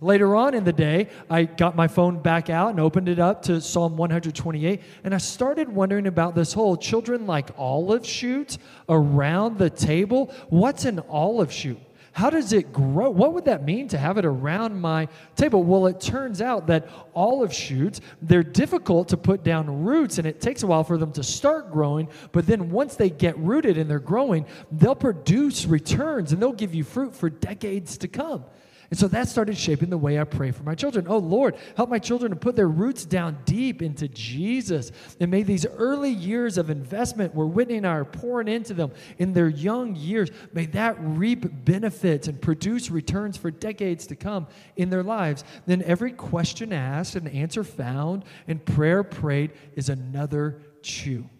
Later 0.00 0.36
on 0.36 0.54
in 0.54 0.64
the 0.64 0.72
day, 0.72 1.08
I 1.28 1.44
got 1.44 1.76
my 1.76 1.88
phone 1.88 2.20
back 2.20 2.50
out 2.50 2.70
and 2.70 2.80
opened 2.80 3.08
it 3.08 3.18
up 3.18 3.42
to 3.42 3.60
Psalm 3.60 3.96
128, 3.96 4.80
and 5.04 5.14
I 5.14 5.18
started 5.18 5.68
wondering 5.68 6.06
about 6.06 6.34
this 6.34 6.52
whole 6.52 6.76
children 6.76 7.26
like 7.26 7.50
olive 7.56 8.06
shoots 8.06 8.58
around 8.88 9.58
the 9.58 9.70
table. 9.70 10.32
What's 10.48 10.84
an 10.84 11.00
olive 11.08 11.52
shoot? 11.52 11.78
How 12.12 12.28
does 12.28 12.52
it 12.52 12.72
grow? 12.72 13.08
What 13.10 13.34
would 13.34 13.44
that 13.44 13.64
mean 13.64 13.86
to 13.88 13.98
have 13.98 14.18
it 14.18 14.24
around 14.24 14.80
my 14.80 15.06
table? 15.36 15.62
Well, 15.62 15.86
it 15.86 16.00
turns 16.00 16.42
out 16.42 16.66
that 16.66 16.88
olive 17.14 17.54
shoots, 17.54 18.00
they're 18.20 18.42
difficult 18.42 19.08
to 19.08 19.16
put 19.16 19.44
down 19.44 19.84
roots 19.84 20.18
and 20.18 20.26
it 20.26 20.40
takes 20.40 20.62
a 20.62 20.66
while 20.66 20.82
for 20.82 20.98
them 20.98 21.12
to 21.12 21.22
start 21.22 21.70
growing, 21.70 22.08
but 22.32 22.46
then 22.46 22.70
once 22.70 22.96
they 22.96 23.10
get 23.10 23.38
rooted 23.38 23.78
and 23.78 23.88
they're 23.88 24.00
growing, 24.00 24.44
they'll 24.72 24.96
produce 24.96 25.66
returns 25.66 26.32
and 26.32 26.42
they'll 26.42 26.52
give 26.52 26.74
you 26.74 26.82
fruit 26.82 27.14
for 27.14 27.30
decades 27.30 27.96
to 27.98 28.08
come. 28.08 28.44
And 28.90 28.98
so 28.98 29.06
that 29.06 29.28
started 29.28 29.56
shaping 29.56 29.88
the 29.88 29.96
way 29.96 30.18
I 30.18 30.24
pray 30.24 30.50
for 30.50 30.64
my 30.64 30.74
children. 30.74 31.06
Oh, 31.08 31.18
Lord, 31.18 31.54
help 31.76 31.88
my 31.88 32.00
children 32.00 32.30
to 32.30 32.36
put 32.36 32.56
their 32.56 32.68
roots 32.68 33.04
down 33.04 33.38
deep 33.44 33.82
into 33.82 34.08
Jesus. 34.08 34.90
And 35.20 35.30
may 35.30 35.44
these 35.44 35.64
early 35.64 36.10
years 36.10 36.58
of 36.58 36.70
investment 36.70 37.32
where 37.32 37.46
Whitney 37.46 37.76
and 37.76 37.86
I 37.86 37.92
are 37.92 38.04
pouring 38.04 38.48
into 38.48 38.74
them 38.74 38.90
in 39.18 39.32
their 39.32 39.48
young 39.48 39.94
years, 39.94 40.30
may 40.52 40.66
that 40.66 40.96
reap 40.98 41.64
benefits 41.64 42.26
and 42.26 42.42
produce 42.42 42.90
returns 42.90 43.36
for 43.36 43.52
decades 43.52 44.08
to 44.08 44.16
come 44.16 44.48
in 44.74 44.90
their 44.90 45.04
lives. 45.04 45.44
Then 45.66 45.82
every 45.84 46.10
question 46.10 46.72
asked 46.72 47.14
and 47.14 47.28
answer 47.28 47.62
found 47.62 48.24
and 48.48 48.64
prayer 48.64 49.04
prayed 49.04 49.52
is 49.76 49.88
another 49.88 50.62
chew. 50.82 51.30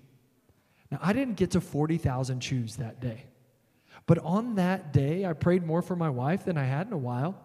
Now, 0.92 1.00
I 1.02 1.12
didn't 1.12 1.34
get 1.34 1.50
to 1.52 1.60
40,000 1.60 2.38
chews 2.38 2.76
that 2.76 3.00
day. 3.00 3.24
But 4.11 4.18
on 4.25 4.57
that 4.57 4.92
day, 4.92 5.25
I 5.25 5.35
prayed 5.35 5.64
more 5.64 5.83
for 5.83 5.94
my 5.94 6.11
wife 6.11 6.44
than 6.44 6.59
I 6.59 6.64
had 6.64 6.88
in 6.88 6.92
a 6.92 6.99
while. 6.99 7.40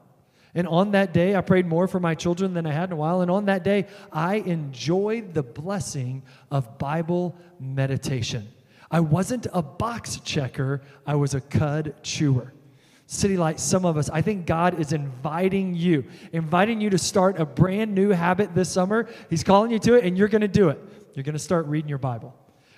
And 0.56 0.68
on 0.68 0.94
that 0.94 1.14
day, 1.14 1.36
I 1.36 1.42
prayed 1.42 1.68
more 1.68 1.88
for 1.88 2.00
my 2.00 2.16
children 2.16 2.56
than 2.56 2.66
I 2.66 2.72
had 2.72 2.90
in 2.90 2.94
a 2.94 2.96
while. 2.96 3.22
And 3.22 3.30
on 3.30 3.46
that 3.46 3.64
day, 3.64 3.86
I 4.12 4.38
enjoyed 4.38 5.36
the 5.36 5.44
blessing 5.44 6.24
of 6.50 6.80
Bible 6.80 7.38
meditation. 7.60 8.52
I 8.90 9.02
wasn't 9.02 9.46
a 9.54 9.62
box 9.62 10.20
checker, 10.22 10.82
I 11.06 11.14
was 11.14 11.36
a 11.36 11.42
cud 11.42 11.94
chewer. 12.02 12.52
City 13.06 13.38
Light, 13.38 13.60
some 13.60 13.86
of 13.86 13.96
us, 13.96 14.10
I 14.10 14.24
think 14.24 14.48
God 14.48 14.80
is 14.80 14.92
inviting 14.92 15.76
you, 15.76 16.06
inviting 16.34 16.82
you 16.82 16.90
to 16.90 16.98
start 16.98 17.40
a 17.40 17.46
brand 17.46 17.94
new 17.94 18.10
habit 18.10 18.56
this 18.56 18.70
summer. 18.70 19.08
He's 19.30 19.44
calling 19.44 19.70
you 19.70 19.78
to 19.78 19.94
it, 19.94 20.04
and 20.04 20.18
you're 20.18 20.30
going 20.30 20.42
to 20.42 20.48
do 20.48 20.70
it. 20.70 20.82
You're 21.14 21.26
going 21.26 21.34
to 21.34 21.38
start 21.38 21.68
reading 21.68 21.90
your 21.90 22.00
Bible. 22.00 22.36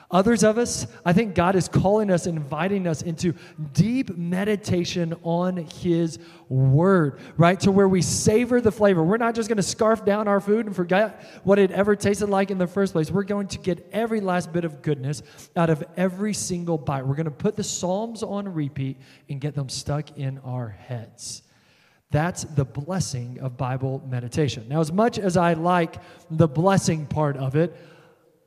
Others 0.10 0.46
of 0.46 0.58
us, 0.58 0.88
I 1.06 1.12
think 1.12 1.36
God 1.36 1.58
is 1.58 1.68
calling 1.68 2.10
us, 2.12 2.28
inviting 2.28 2.88
us 2.88 3.02
into 3.02 3.34
deep 3.74 4.16
meditation 4.18 5.14
on 5.22 5.58
His 5.58 6.18
Word, 6.48 7.20
right? 7.36 7.60
To 7.60 7.72
where 7.72 7.90
we 7.90 8.02
savor 8.02 8.62
the 8.62 8.72
flavor. 8.72 9.04
We're 9.04 9.18
not 9.18 9.36
just 9.36 9.50
going 9.50 9.58
to 9.58 9.64
scarf 9.64 10.06
down 10.06 10.30
our 10.30 10.40
food 10.40 10.66
and 10.66 10.74
forget 10.74 11.42
what 11.44 11.60
it 11.60 11.72
ever 11.72 11.94
tasted 11.94 12.28
like 12.28 12.52
in 12.52 12.58
the 12.58 12.68
first 12.68 12.94
place. 12.94 13.12
We're 13.12 13.24
going 13.24 13.48
to 13.50 13.58
get 13.58 13.86
every 13.92 14.22
last 14.22 14.54
bit 14.54 14.64
of 14.64 14.82
goodness 14.82 15.24
out 15.58 15.70
of 15.70 15.84
every 15.98 16.34
single 16.34 16.78
bite. 16.78 17.06
We're 17.06 17.16
going 17.16 17.26
to 17.26 17.32
put 17.32 17.58
the 17.58 17.64
Psalms 17.64 18.24
on 18.24 18.54
repeat 18.54 18.96
and 19.30 19.42
get 19.42 19.56
them 19.56 19.68
stuck 19.68 20.18
in 20.18 20.38
our 20.40 20.70
heads. 20.70 21.44
That's 22.12 22.44
the 22.44 22.64
blessing 22.64 23.40
of 23.42 23.58
Bible 23.58 24.02
meditation. 24.10 24.70
Now, 24.70 24.80
as 24.80 24.94
much 24.94 25.20
as 25.20 25.36
I 25.36 25.52
like 25.52 25.98
the 26.32 26.48
blessing 26.48 27.06
part 27.08 27.36
of 27.36 27.58
it, 27.58 27.76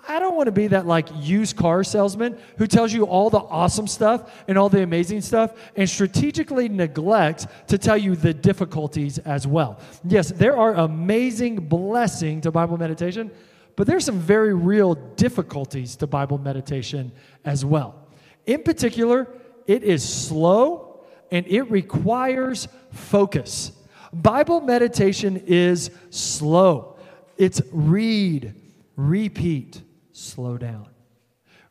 I 0.09 0.19
don't 0.19 0.35
want 0.35 0.47
to 0.47 0.53
be 0.53 0.67
that 0.69 0.87
like 0.87 1.09
used 1.21 1.57
car 1.57 1.85
salesman 1.85 2.39
who 2.59 2.67
tells 2.67 2.93
you 2.93 3.05
all 3.05 3.31
the 3.31 3.39
awesome 3.39 3.87
stuff 3.87 4.33
and 4.49 4.57
all 4.57 4.69
the 4.69 4.83
amazing 4.83 5.21
stuff 5.21 5.53
and 5.77 5.89
strategically 5.89 6.69
neglects 6.69 7.47
to 7.69 7.79
tell 7.79 7.97
you 7.97 8.17
the 8.17 8.35
difficulties 8.35 9.19
as 9.19 9.47
well. 9.47 9.81
Yes, 10.05 10.31
there 10.31 10.57
are 10.57 10.75
amazing 10.75 11.69
blessings 11.69 12.43
to 12.43 12.51
Bible 12.51 12.77
meditation, 12.77 13.31
but 13.77 13.87
there's 13.87 14.05
some 14.05 14.19
very 14.19 14.55
real 14.55 14.95
difficulties 14.95 15.97
to 15.97 16.07
Bible 16.07 16.39
meditation 16.39 17.13
as 17.45 17.65
well. 17.65 18.09
In 18.47 18.63
particular, 18.63 19.29
it 19.67 19.85
is 19.85 20.07
slow 20.07 21.05
and 21.31 21.47
it 21.47 21.71
requires 21.71 22.69
focus. 22.93 23.73
Bible 24.13 24.61
meditation 24.61 25.37
is 25.47 25.91
slow. 26.11 26.97
It's 27.37 27.63
read, 27.71 28.55
repeat, 28.97 29.83
slow 30.21 30.59
down. 30.59 30.89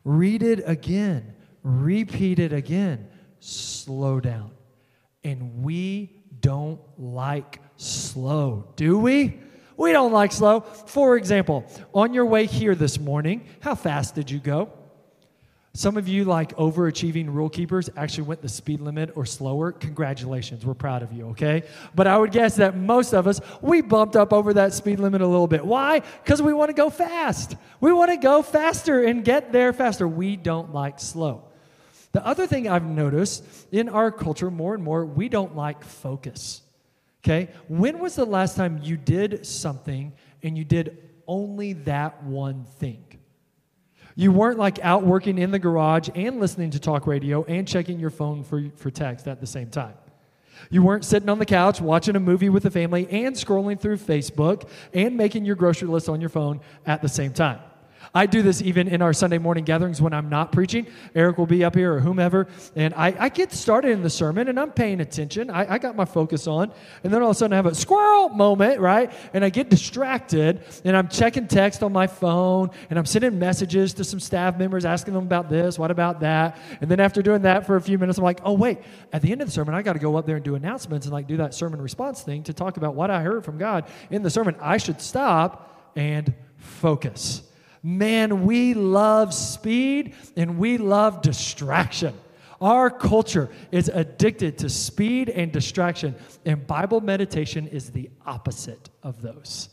Read 0.04 0.42
it 0.42 0.62
again, 0.66 1.34
repeat 1.62 2.38
it 2.38 2.52
again, 2.52 3.08
slow 3.38 4.20
down. 4.20 4.50
And 5.22 5.62
we 5.62 6.22
don't 6.40 6.80
like 6.98 7.60
slow, 7.76 8.72
do 8.76 8.98
we? 8.98 9.38
We 9.76 9.92
don't 9.92 10.12
like 10.12 10.32
slow. 10.32 10.60
For 10.60 11.16
example, 11.16 11.64
on 11.94 12.12
your 12.12 12.26
way 12.26 12.46
here 12.46 12.74
this 12.74 12.98
morning, 12.98 13.46
how 13.60 13.74
fast 13.74 14.14
did 14.14 14.30
you 14.30 14.38
go? 14.38 14.70
Some 15.72 15.96
of 15.96 16.08
you, 16.08 16.24
like 16.24 16.56
overachieving 16.56 17.32
rule 17.32 17.48
keepers, 17.48 17.88
actually 17.96 18.24
went 18.24 18.42
the 18.42 18.48
speed 18.48 18.80
limit 18.80 19.12
or 19.14 19.24
slower. 19.24 19.70
Congratulations, 19.70 20.66
we're 20.66 20.74
proud 20.74 21.02
of 21.02 21.12
you, 21.12 21.28
okay? 21.28 21.62
But 21.94 22.08
I 22.08 22.18
would 22.18 22.32
guess 22.32 22.56
that 22.56 22.76
most 22.76 23.12
of 23.12 23.28
us, 23.28 23.40
we 23.60 23.80
bumped 23.80 24.16
up 24.16 24.32
over 24.32 24.52
that 24.54 24.74
speed 24.74 24.98
limit 24.98 25.20
a 25.20 25.26
little 25.26 25.46
bit. 25.46 25.64
Why? 25.64 26.00
Because 26.00 26.42
we 26.42 26.52
want 26.52 26.70
to 26.70 26.74
go 26.74 26.90
fast. 26.90 27.54
We 27.80 27.92
want 27.92 28.10
to 28.10 28.16
go 28.16 28.42
faster 28.42 29.04
and 29.04 29.24
get 29.24 29.52
there 29.52 29.72
faster. 29.72 30.08
We 30.08 30.34
don't 30.34 30.74
like 30.74 30.98
slow. 30.98 31.44
The 32.10 32.26
other 32.26 32.48
thing 32.48 32.68
I've 32.68 32.84
noticed 32.84 33.44
in 33.70 33.88
our 33.88 34.10
culture 34.10 34.50
more 34.50 34.74
and 34.74 34.82
more, 34.82 35.06
we 35.06 35.28
don't 35.28 35.54
like 35.54 35.84
focus, 35.84 36.62
okay? 37.22 37.48
When 37.68 38.00
was 38.00 38.16
the 38.16 38.24
last 38.24 38.56
time 38.56 38.80
you 38.82 38.96
did 38.96 39.46
something 39.46 40.12
and 40.42 40.58
you 40.58 40.64
did 40.64 41.10
only 41.28 41.74
that 41.74 42.24
one 42.24 42.64
thing? 42.64 43.04
You 44.20 44.32
weren't 44.32 44.58
like 44.58 44.78
out 44.82 45.02
working 45.02 45.38
in 45.38 45.50
the 45.50 45.58
garage 45.58 46.10
and 46.14 46.40
listening 46.40 46.72
to 46.72 46.78
talk 46.78 47.06
radio 47.06 47.42
and 47.44 47.66
checking 47.66 47.98
your 47.98 48.10
phone 48.10 48.44
for, 48.44 48.68
for 48.76 48.90
text 48.90 49.26
at 49.26 49.40
the 49.40 49.46
same 49.46 49.70
time. 49.70 49.94
You 50.68 50.82
weren't 50.82 51.06
sitting 51.06 51.30
on 51.30 51.38
the 51.38 51.46
couch 51.46 51.80
watching 51.80 52.16
a 52.16 52.20
movie 52.20 52.50
with 52.50 52.64
the 52.64 52.70
family 52.70 53.08
and 53.08 53.34
scrolling 53.34 53.80
through 53.80 53.96
Facebook 53.96 54.68
and 54.92 55.16
making 55.16 55.46
your 55.46 55.56
grocery 55.56 55.88
list 55.88 56.10
on 56.10 56.20
your 56.20 56.28
phone 56.28 56.60
at 56.84 57.00
the 57.00 57.08
same 57.08 57.32
time. 57.32 57.60
I 58.14 58.26
do 58.26 58.42
this 58.42 58.60
even 58.60 58.88
in 58.88 59.02
our 59.02 59.12
Sunday 59.12 59.38
morning 59.38 59.64
gatherings 59.64 60.02
when 60.02 60.12
I'm 60.12 60.28
not 60.28 60.50
preaching. 60.50 60.86
Eric 61.14 61.38
will 61.38 61.46
be 61.46 61.62
up 61.62 61.76
here 61.76 61.94
or 61.94 62.00
whomever, 62.00 62.48
and 62.74 62.92
I, 62.94 63.14
I 63.18 63.28
get 63.28 63.52
started 63.52 63.92
in 63.92 64.02
the 64.02 64.10
sermon 64.10 64.48
and 64.48 64.58
I'm 64.58 64.72
paying 64.72 65.00
attention. 65.00 65.48
I, 65.48 65.74
I 65.74 65.78
got 65.78 65.94
my 65.94 66.04
focus 66.04 66.46
on, 66.46 66.72
and 67.04 67.12
then 67.12 67.22
all 67.22 67.30
of 67.30 67.36
a 67.36 67.38
sudden 67.38 67.52
I 67.52 67.56
have 67.56 67.66
a 67.66 67.74
squirrel 67.74 68.28
moment, 68.30 68.80
right? 68.80 69.12
And 69.32 69.44
I 69.44 69.50
get 69.50 69.70
distracted 69.70 70.62
and 70.84 70.96
I'm 70.96 71.08
checking 71.08 71.46
text 71.46 71.82
on 71.82 71.92
my 71.92 72.06
phone 72.08 72.70
and 72.90 72.98
I'm 72.98 73.06
sending 73.06 73.38
messages 73.38 73.94
to 73.94 74.04
some 74.04 74.18
staff 74.18 74.58
members 74.58 74.84
asking 74.84 75.14
them 75.14 75.24
about 75.24 75.48
this, 75.48 75.78
what 75.78 75.90
about 75.90 76.20
that? 76.20 76.58
And 76.80 76.90
then 76.90 76.98
after 76.98 77.22
doing 77.22 77.42
that 77.42 77.66
for 77.66 77.76
a 77.76 77.80
few 77.80 77.98
minutes, 77.98 78.18
I'm 78.18 78.24
like, 78.24 78.40
oh, 78.44 78.54
wait, 78.54 78.78
at 79.12 79.22
the 79.22 79.30
end 79.30 79.40
of 79.40 79.46
the 79.48 79.52
sermon, 79.52 79.74
I 79.74 79.82
got 79.82 79.92
to 79.92 79.98
go 80.00 80.16
up 80.16 80.26
there 80.26 80.36
and 80.36 80.44
do 80.44 80.56
announcements 80.56 81.06
and 81.06 81.12
like 81.12 81.28
do 81.28 81.36
that 81.36 81.54
sermon 81.54 81.80
response 81.80 82.22
thing 82.22 82.42
to 82.44 82.52
talk 82.52 82.76
about 82.76 82.94
what 82.94 83.10
I 83.10 83.22
heard 83.22 83.44
from 83.44 83.58
God 83.58 83.84
in 84.10 84.22
the 84.22 84.30
sermon. 84.30 84.56
I 84.60 84.78
should 84.78 85.00
stop 85.00 85.92
and 85.94 86.34
focus. 86.56 87.42
Man, 87.82 88.44
we 88.44 88.74
love 88.74 89.32
speed 89.32 90.14
and 90.36 90.58
we 90.58 90.78
love 90.78 91.22
distraction. 91.22 92.14
Our 92.60 92.90
culture 92.90 93.48
is 93.72 93.88
addicted 93.88 94.58
to 94.58 94.68
speed 94.68 95.30
and 95.30 95.50
distraction, 95.50 96.14
and 96.44 96.66
Bible 96.66 97.00
meditation 97.00 97.66
is 97.66 97.90
the 97.90 98.10
opposite 98.26 98.90
of 99.02 99.22
those. 99.22 99.70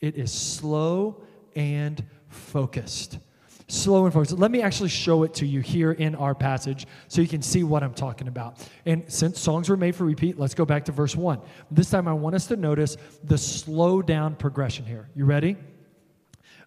It 0.00 0.16
is 0.16 0.30
slow 0.30 1.22
and 1.56 2.04
focused. 2.28 3.18
Slow 3.68 4.04
and 4.04 4.12
focused. 4.12 4.36
Let 4.36 4.50
me 4.50 4.60
actually 4.60 4.90
show 4.90 5.22
it 5.22 5.32
to 5.34 5.46
you 5.46 5.60
here 5.60 5.92
in 5.92 6.14
our 6.14 6.34
passage 6.34 6.86
so 7.08 7.22
you 7.22 7.28
can 7.28 7.40
see 7.40 7.62
what 7.62 7.82
I'm 7.82 7.94
talking 7.94 8.28
about. 8.28 8.58
And 8.84 9.10
since 9.10 9.40
songs 9.40 9.70
were 9.70 9.76
made 9.76 9.94
for 9.96 10.04
repeat, 10.04 10.38
let's 10.38 10.54
go 10.54 10.66
back 10.66 10.84
to 10.86 10.92
verse 10.92 11.16
1. 11.16 11.40
This 11.70 11.88
time 11.88 12.06
I 12.06 12.12
want 12.12 12.34
us 12.34 12.46
to 12.48 12.56
notice 12.56 12.98
the 13.24 13.38
slow 13.38 14.02
down 14.02 14.34
progression 14.34 14.84
here. 14.84 15.08
You 15.14 15.24
ready? 15.24 15.56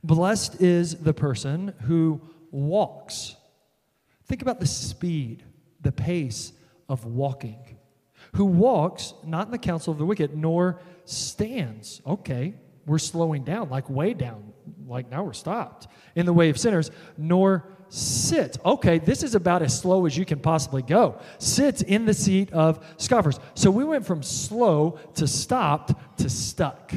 Blessed 0.04 0.62
is 0.62 0.96
the 0.96 1.14
person 1.14 1.74
who 1.84 2.22
walks. 2.52 3.36
Think 4.26 4.42
about 4.42 4.60
the 4.60 4.68
speed, 4.68 5.44
the 5.82 5.92
pace 5.92 6.54
of 6.90 7.06
walking. 7.06 7.78
Who 8.36 8.46
walks 8.46 9.14
not 9.26 9.48
in 9.48 9.52
the 9.52 9.58
counsel 9.58 9.92
of 9.92 10.00
the 10.00 10.06
wicked, 10.06 10.36
nor 10.36 10.80
stands. 11.06 12.02
Okay, 12.06 12.56
we're 12.86 13.00
slowing 13.00 13.44
down, 13.44 13.70
like 13.70 13.90
way 13.90 14.14
down, 14.14 14.54
like 14.88 15.10
now 15.10 15.24
we're 15.24 15.34
stopped 15.34 15.88
in 16.16 16.26
the 16.26 16.34
way 16.34 16.50
of 16.50 16.58
sinners, 16.58 16.92
nor 17.18 17.66
sit. 17.90 18.58
Okay, 18.66 19.00
this 19.00 19.24
is 19.24 19.36
about 19.36 19.62
as 19.62 19.78
slow 19.78 20.06
as 20.06 20.18
you 20.18 20.26
can 20.26 20.40
possibly 20.40 20.82
go. 20.82 21.20
Sits 21.38 21.82
in 21.82 22.06
the 22.06 22.14
seat 22.14 22.52
of 22.52 22.84
scoffers. 22.98 23.40
So 23.54 23.72
we 23.72 23.84
went 23.84 24.06
from 24.06 24.24
slow 24.24 25.00
to 25.16 25.28
stopped 25.28 25.94
to 26.20 26.30
stuck. 26.30 26.94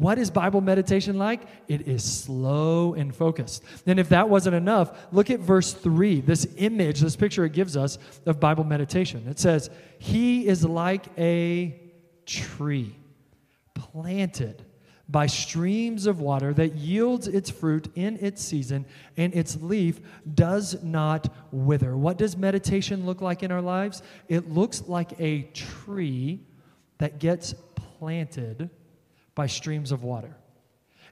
What 0.00 0.18
is 0.18 0.30
Bible 0.30 0.62
meditation 0.62 1.18
like? 1.18 1.42
It 1.68 1.86
is 1.86 2.02
slow 2.02 2.94
and 2.94 3.14
focused. 3.14 3.62
And 3.84 4.00
if 4.00 4.08
that 4.08 4.30
wasn't 4.30 4.56
enough, 4.56 4.98
look 5.12 5.28
at 5.28 5.40
verse 5.40 5.74
3, 5.74 6.22
this 6.22 6.46
image, 6.56 7.00
this 7.00 7.16
picture 7.16 7.44
it 7.44 7.52
gives 7.52 7.76
us 7.76 7.98
of 8.24 8.40
Bible 8.40 8.64
meditation. 8.64 9.26
It 9.28 9.38
says, 9.38 9.68
He 9.98 10.46
is 10.46 10.64
like 10.64 11.04
a 11.18 11.78
tree 12.24 12.96
planted 13.74 14.64
by 15.06 15.26
streams 15.26 16.06
of 16.06 16.18
water 16.18 16.54
that 16.54 16.76
yields 16.76 17.28
its 17.28 17.50
fruit 17.50 17.88
in 17.94 18.16
its 18.22 18.42
season, 18.42 18.86
and 19.18 19.34
its 19.34 19.56
leaf 19.56 20.00
does 20.32 20.82
not 20.82 21.28
wither. 21.52 21.94
What 21.94 22.16
does 22.16 22.38
meditation 22.38 23.04
look 23.04 23.20
like 23.20 23.42
in 23.42 23.52
our 23.52 23.60
lives? 23.60 24.02
It 24.28 24.48
looks 24.48 24.84
like 24.86 25.20
a 25.20 25.42
tree 25.52 26.40
that 26.96 27.18
gets 27.18 27.52
planted 27.74 28.70
by 29.34 29.46
streams 29.46 29.92
of 29.92 30.02
water. 30.02 30.36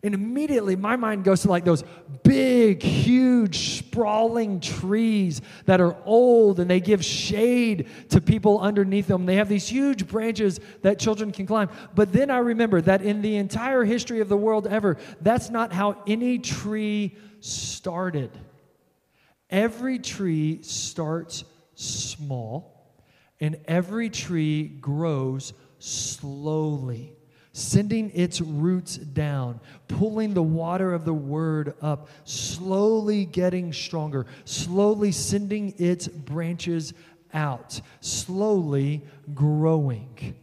And 0.03 0.15
immediately 0.15 0.77
my 0.77 0.95
mind 0.95 1.25
goes 1.25 1.43
to 1.43 1.49
like 1.49 1.65
those 1.65 1.83
big, 2.23 2.83
huge, 2.83 3.79
sprawling 3.79 4.61
trees 4.61 5.41
that 5.65 5.81
are 5.81 5.97
old 6.05 6.61
and 6.61 6.71
they 6.71 6.79
give 6.79 7.05
shade 7.05 7.89
to 8.11 8.21
people 8.21 8.61
underneath 8.61 9.09
them. 9.09 9.27
They 9.27 9.37
have 9.37 9.49
these 9.49 9.69
huge 9.69 10.07
branches 10.07 10.61
that 10.83 11.01
children 11.01 11.33
can 11.33 11.47
climb. 11.47 11.69
But 11.97 12.13
then 12.13 12.31
I 12.31 12.39
remember 12.39 12.81
that 12.83 13.03
in 13.03 13.23
the 13.23 13.37
entire 13.37 13.85
history 13.85 14.21
of 14.21 14.29
the 14.29 14.37
world 14.37 14.69
ever, 14.69 14.99
that's 15.21 15.51
not 15.51 15.73
how 15.73 16.01
any 16.07 16.39
tree 16.39 17.17
started. 17.41 18.31
Every 19.51 19.99
tree 19.99 20.63
starts 20.63 21.43
small, 21.75 22.95
and 23.41 23.59
every 23.67 24.11
tree 24.11 24.65
grows 24.65 25.55
slowly 25.79 27.18
sending 27.59 28.11
its 28.15 28.41
roots 28.41 28.97
down, 28.97 29.59
pulling 29.89 30.33
the 30.33 30.43
water 30.43 30.95
of 30.95 31.05
the 31.05 31.13
word 31.13 31.75
up, 31.83 32.09
slowly 32.25 33.25
getting 33.25 33.73
stronger, 33.73 34.27
slowly 34.45 35.11
sending 35.11 35.75
its 35.77 36.07
branches 36.07 36.95
out, 37.35 37.81
slowly 38.01 39.03
growing. 39.35 40.37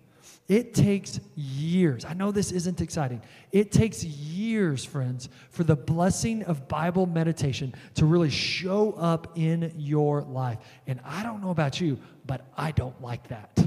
It 0.50 0.76
takes 0.76 1.22
years. 1.36 2.04
I 2.04 2.14
know 2.14 2.32
this 2.32 2.52
isn't 2.52 2.82
exciting. 2.82 3.22
It 3.52 3.72
takes 3.72 4.04
years, 4.04 4.84
friends, 4.84 5.30
for 5.50 5.64
the 5.64 5.76
blessing 5.76 6.44
of 6.44 6.68
Bible 6.68 7.06
meditation 7.08 7.74
to 7.96 8.06
really 8.06 8.30
show 8.30 8.92
up 8.92 9.32
in 9.36 9.74
your 9.78 10.22
life. 10.22 10.60
And 10.86 11.00
I 11.06 11.24
don't 11.24 11.42
know 11.42 11.50
about 11.50 11.80
you, 11.80 11.98
but 12.28 12.46
I 12.58 12.72
don't 12.72 13.02
like 13.02 13.30
that. 13.30 13.65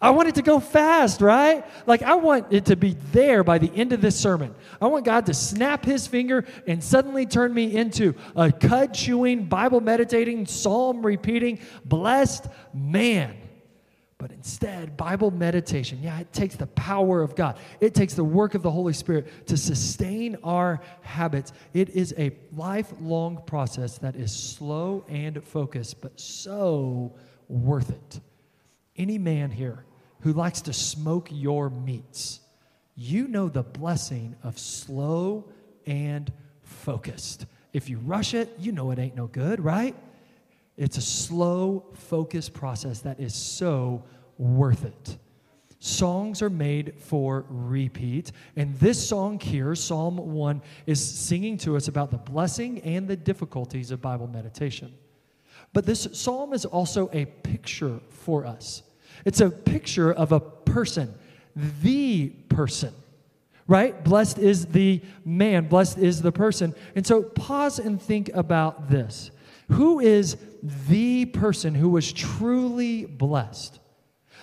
I 0.00 0.10
want 0.10 0.28
it 0.28 0.34
to 0.34 0.42
go 0.42 0.60
fast, 0.60 1.22
right? 1.22 1.64
Like, 1.86 2.02
I 2.02 2.16
want 2.16 2.52
it 2.52 2.66
to 2.66 2.76
be 2.76 2.96
there 3.12 3.42
by 3.42 3.56
the 3.56 3.72
end 3.74 3.94
of 3.94 4.02
this 4.02 4.18
sermon. 4.18 4.54
I 4.80 4.88
want 4.88 5.06
God 5.06 5.24
to 5.26 5.34
snap 5.34 5.86
his 5.86 6.06
finger 6.06 6.44
and 6.66 6.84
suddenly 6.84 7.24
turn 7.24 7.54
me 7.54 7.74
into 7.74 8.14
a 8.34 8.52
cud 8.52 8.92
chewing, 8.92 9.46
Bible 9.46 9.80
meditating, 9.80 10.46
psalm 10.46 11.04
repeating, 11.04 11.60
blessed 11.86 12.46
man. 12.74 13.38
But 14.18 14.32
instead, 14.32 14.98
Bible 14.98 15.30
meditation, 15.30 16.00
yeah, 16.02 16.18
it 16.20 16.32
takes 16.32 16.56
the 16.56 16.66
power 16.66 17.22
of 17.22 17.34
God. 17.34 17.58
It 17.80 17.94
takes 17.94 18.12
the 18.12 18.24
work 18.24 18.54
of 18.54 18.62
the 18.62 18.70
Holy 18.70 18.92
Spirit 18.92 19.46
to 19.46 19.56
sustain 19.56 20.36
our 20.42 20.80
habits. 21.02 21.54
It 21.72 21.90
is 21.90 22.14
a 22.18 22.36
lifelong 22.54 23.42
process 23.46 23.96
that 23.98 24.14
is 24.16 24.32
slow 24.32 25.04
and 25.08 25.42
focused, 25.42 26.02
but 26.02 26.18
so 26.20 27.14
worth 27.48 27.90
it 27.90 28.20
any 28.98 29.18
man 29.18 29.50
here 29.50 29.84
who 30.20 30.32
likes 30.32 30.62
to 30.62 30.72
smoke 30.72 31.28
your 31.30 31.70
meats, 31.70 32.40
you 32.94 33.28
know 33.28 33.48
the 33.48 33.62
blessing 33.62 34.34
of 34.42 34.58
slow 34.58 35.44
and 35.86 36.32
focused. 36.62 37.46
If 37.72 37.88
you 37.88 37.98
rush 37.98 38.34
it, 38.34 38.54
you 38.58 38.72
know 38.72 38.90
it 38.90 38.98
ain't 38.98 39.16
no 39.16 39.26
good, 39.26 39.62
right? 39.62 39.94
It's 40.76 40.96
a 40.96 41.02
slow, 41.02 41.84
focused 41.94 42.52
process 42.52 43.00
that 43.00 43.20
is 43.20 43.34
so 43.34 44.04
worth 44.38 44.84
it. 44.84 45.18
Songs 45.78 46.42
are 46.42 46.50
made 46.50 46.94
for 46.98 47.44
repeat. 47.48 48.32
And 48.56 48.74
this 48.78 49.06
song 49.06 49.38
here, 49.38 49.74
Psalm 49.74 50.16
1, 50.16 50.62
is 50.86 51.04
singing 51.04 51.58
to 51.58 51.76
us 51.76 51.88
about 51.88 52.10
the 52.10 52.18
blessing 52.18 52.80
and 52.80 53.06
the 53.06 53.16
difficulties 53.16 53.90
of 53.90 54.00
Bible 54.00 54.26
meditation. 54.26 54.94
But 55.76 55.84
this 55.84 56.08
psalm 56.12 56.54
is 56.54 56.64
also 56.64 57.10
a 57.12 57.26
picture 57.26 58.00
for 58.08 58.46
us. 58.46 58.82
It's 59.26 59.42
a 59.42 59.50
picture 59.50 60.10
of 60.10 60.32
a 60.32 60.40
person, 60.40 61.14
the 61.54 62.30
person, 62.48 62.94
right? 63.66 64.02
Blessed 64.02 64.38
is 64.38 64.64
the 64.64 65.02
man, 65.22 65.68
blessed 65.68 65.98
is 65.98 66.22
the 66.22 66.32
person. 66.32 66.74
And 66.94 67.06
so 67.06 67.22
pause 67.22 67.78
and 67.78 68.00
think 68.00 68.30
about 68.32 68.88
this. 68.88 69.30
Who 69.72 70.00
is 70.00 70.38
the 70.88 71.26
person 71.26 71.74
who 71.74 71.90
was 71.90 72.10
truly 72.10 73.04
blessed? 73.04 73.78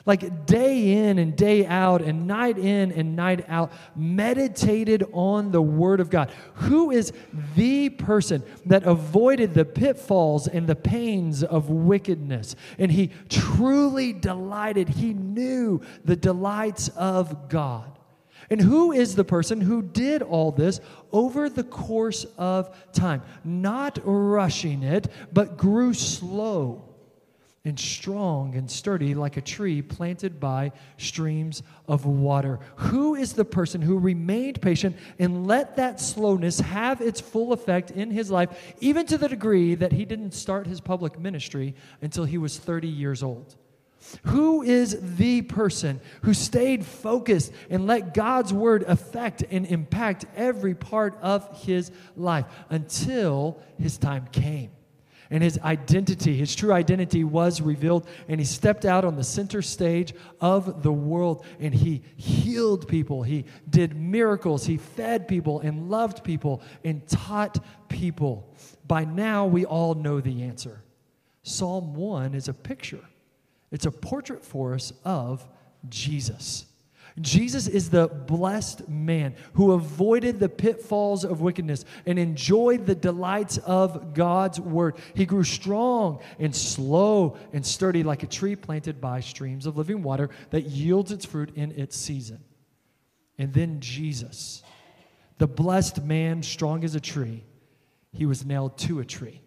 Like 0.06 0.46
day 0.46 1.08
in 1.08 1.18
and 1.18 1.36
day 1.36 1.66
out 1.66 2.02
and 2.02 2.28
night 2.28 2.58
in 2.58 2.92
and 2.92 3.16
night 3.16 3.46
out, 3.48 3.72
meditated 3.96 5.04
on 5.14 5.52
the 5.52 5.62
Word 5.62 6.00
of 6.00 6.10
God? 6.10 6.32
Who 6.56 6.92
is 6.92 7.14
the 7.56 7.90
person 7.90 8.44
that 8.66 8.84
avoided 8.84 9.54
the 9.54 9.66
pitfalls 9.66 10.48
and 10.48 10.68
the 10.68 10.76
pains 10.76 11.44
of 11.44 11.70
wickedness? 11.70 12.56
And 12.78 12.92
he 12.92 13.12
truly 13.30 14.12
delighted, 14.12 14.90
he 14.90 15.14
knew 15.14 15.82
the 16.04 16.16
delights 16.16 16.90
of 16.90 17.50
God. 17.50 17.98
And 18.50 18.60
who 18.60 18.92
is 18.92 19.16
the 19.16 19.24
person 19.24 19.62
who 19.62 19.82
did 19.82 20.22
all 20.22 20.52
this 20.52 20.82
over 21.14 21.50
the 21.50 21.64
course 21.64 22.26
of 22.38 22.76
time? 22.92 23.22
Not 23.44 24.00
rushing 24.04 24.84
it, 24.84 25.08
but 25.32 25.58
grew 25.58 25.94
slow 25.94 26.93
and 27.66 27.80
strong 27.80 28.56
and 28.56 28.70
sturdy 28.70 29.16
like 29.16 29.38
a 29.38 29.42
tree 29.42 29.82
planted 29.82 30.38
by 30.38 30.70
streams 30.98 31.64
of 31.88 32.06
water. 32.06 32.60
Who 32.76 33.16
is 33.16 33.34
the 33.34 33.46
person 33.46 33.82
who 33.82 33.98
remained 33.98 34.62
patient 34.62 34.98
and 35.18 35.48
let 35.48 35.78
that 35.78 36.02
slowness 36.02 36.60
have 36.60 37.00
its 37.00 37.22
full 37.22 37.54
effect 37.54 37.92
in 37.92 38.12
his 38.12 38.30
life, 38.30 38.50
even 38.82 39.06
to 39.06 39.18
the 39.18 39.30
degree 39.30 39.76
that 39.76 39.94
he 39.94 40.04
didn't 40.04 40.34
start 40.34 40.68
his 40.68 40.82
public 40.82 41.18
ministry 41.18 41.74
until 42.02 42.26
he 42.26 42.38
was 42.38 42.58
30 42.58 42.90
years 42.90 43.24
old? 43.24 43.56
Who 44.24 44.62
is 44.62 44.98
the 45.18 45.44
person 45.44 46.02
who 46.24 46.34
stayed 46.34 46.86
focused 46.86 47.54
and 47.70 47.88
let 47.88 48.14
God's 48.14 48.52
word 48.52 48.84
affect 48.84 49.46
and 49.50 49.66
impact 49.66 50.26
every 50.36 50.76
part 50.76 51.18
of 51.22 51.64
his 51.64 51.92
life 52.18 52.46
until 52.70 53.62
his 53.80 53.98
time 53.98 54.28
came? 54.34 54.72
And 55.30 55.44
his 55.44 55.58
identity, 55.60 56.36
his 56.36 56.56
true 56.56 56.74
identity 56.74 57.24
was 57.24 57.62
revealed. 57.62 58.08
And 58.28 58.40
he 58.40 58.46
stepped 58.46 58.86
out 58.86 59.06
on 59.06 59.16
the 59.16 59.24
center 59.24 59.62
stage 59.62 60.14
of 60.42 60.84
the 60.84 60.92
world 60.92 61.46
and 61.60 61.74
he 61.74 62.02
healed 62.16 62.88
people. 62.88 63.24
He 63.24 63.46
did 63.70 63.96
miracles. 63.96 64.66
He 64.66 64.78
fed 64.78 65.28
people 65.28 65.60
and 65.62 65.90
loved 65.90 66.24
people 66.24 66.62
and 66.84 67.08
taught 67.08 67.64
people. 67.90 68.54
By 68.88 69.06
now, 69.06 69.46
we 69.46 69.66
all 69.66 69.96
know 69.96 70.20
the 70.20 70.44
answer. 70.44 70.84
Psalm 71.44 71.94
1 71.94 72.36
is 72.36 72.48
a 72.48 72.54
picture, 72.54 73.04
it's 73.72 73.86
a 73.86 73.92
portrait 73.92 74.46
for 74.46 74.74
us 74.74 74.94
of 75.04 75.48
Jesus. 75.90 76.66
Jesus 77.22 77.68
is 77.68 77.90
the 77.90 78.08
blessed 78.08 78.90
man 78.90 79.36
who 79.54 79.74
avoided 79.74 80.40
the 80.40 80.50
pitfalls 80.50 81.24
of 81.24 81.42
wickedness 81.42 81.86
and 82.06 82.18
enjoyed 82.18 82.86
the 82.86 82.96
delights 82.96 83.58
of 83.60 84.14
God's 84.16 84.60
word. 84.60 84.96
He 85.14 85.26
grew 85.26 85.44
strong 85.44 86.22
and 86.40 86.56
slow 86.56 87.38
and 87.52 87.64
sturdy 87.64 88.02
like 88.02 88.24
a 88.24 88.28
tree 88.28 88.56
planted 88.56 89.00
by 89.00 89.20
streams 89.20 89.68
of 89.68 89.78
living 89.78 90.02
water 90.02 90.32
that 90.50 90.64
yields 90.64 91.12
its 91.12 91.26
fruit 91.26 91.56
in 91.56 91.72
its 91.74 91.96
season. 91.96 92.44
And 93.38 93.54
then 93.54 93.80
Jesus, 93.80 94.64
the 95.38 95.48
blessed 95.48 96.04
man, 96.04 96.42
strong 96.42 96.84
as 96.84 96.96
a 96.96 97.00
tree, 97.00 97.44
he 98.12 98.26
was 98.26 98.46
nailed 98.46 98.78
to 98.80 99.00
a 99.00 99.06
tree. 99.06 99.42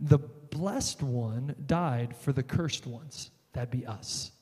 The 0.00 0.18
blessed 0.18 1.02
one 1.02 1.54
died 1.66 2.16
for 2.16 2.32
the 2.32 2.42
cursed 2.42 2.86
ones. 2.86 3.30
That'd 3.52 3.70
be 3.70 3.86
us. 3.86 4.32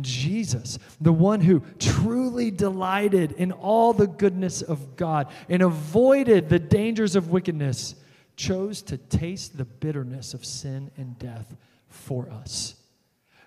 Jesus, 0.00 0.78
the 1.00 1.12
one 1.12 1.40
who 1.40 1.62
truly 1.78 2.50
delighted 2.50 3.32
in 3.32 3.52
all 3.52 3.92
the 3.92 4.06
goodness 4.06 4.62
of 4.62 4.96
God 4.96 5.30
and 5.48 5.62
avoided 5.62 6.48
the 6.48 6.58
dangers 6.58 7.16
of 7.16 7.30
wickedness, 7.30 7.94
chose 8.36 8.82
to 8.82 8.96
taste 8.96 9.56
the 9.56 9.64
bitterness 9.64 10.34
of 10.34 10.44
sin 10.44 10.90
and 10.96 11.18
death 11.18 11.56
for 11.88 12.30
us. 12.30 12.77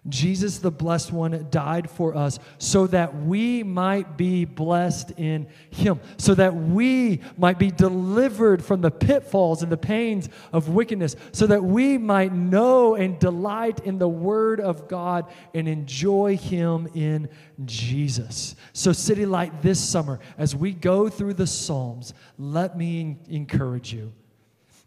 Jesus, 0.10 0.58
the 0.58 0.72
blessed 0.72 1.12
one, 1.12 1.48
died 1.52 1.88
for 1.88 2.18
us 2.18 2.40
so 2.58 2.88
that 2.88 3.16
we 3.16 3.62
might 3.62 4.18
be 4.18 4.46
blessed 4.46 5.12
in 5.12 5.48
him, 5.70 6.00
so 6.18 6.34
that 6.34 6.56
we 6.56 7.22
might 7.38 7.60
be 7.60 7.70
delivered 7.70 8.66
from 8.66 8.82
the 8.82 8.90
pitfalls 8.90 9.62
and 9.62 9.72
the 9.72 9.78
pains 9.78 10.28
of 10.52 10.70
wickedness, 10.70 11.16
so 11.32 11.46
that 11.46 11.64
we 11.64 12.00
might 12.00 12.34
know 12.34 12.96
and 12.96 13.20
delight 13.20 13.82
in 13.82 14.00
the 14.00 14.10
word 14.10 14.60
of 14.60 14.88
God 14.88 15.32
and 15.54 15.68
enjoy 15.68 16.36
him 16.36 16.88
in 16.96 17.30
Jesus. 17.64 18.56
So, 18.74 18.94
City 18.94 19.28
Light, 19.28 19.62
this 19.62 19.80
summer, 19.80 20.20
as 20.36 20.56
we 20.56 20.72
go 20.72 21.10
through 21.10 21.36
the 21.36 21.46
Psalms, 21.46 22.16
let 22.40 22.76
me 22.76 23.20
encourage 23.30 23.94
you. 23.94 24.14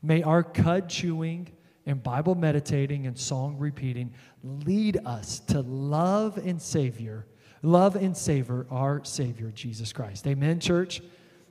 May 0.02 0.24
our 0.24 0.42
cud 0.42 0.88
chewing, 0.88 1.53
and 1.86 2.02
Bible 2.02 2.34
meditating 2.34 3.06
and 3.06 3.18
song 3.18 3.56
repeating 3.58 4.12
lead 4.42 4.98
us 5.04 5.40
to 5.40 5.60
love 5.60 6.38
and 6.38 6.60
Savior, 6.60 7.26
love 7.62 7.96
and 7.96 8.16
savor 8.16 8.66
our 8.70 9.04
Savior, 9.04 9.50
Jesus 9.50 9.92
Christ. 9.92 10.26
Amen, 10.26 10.60
church? 10.60 11.02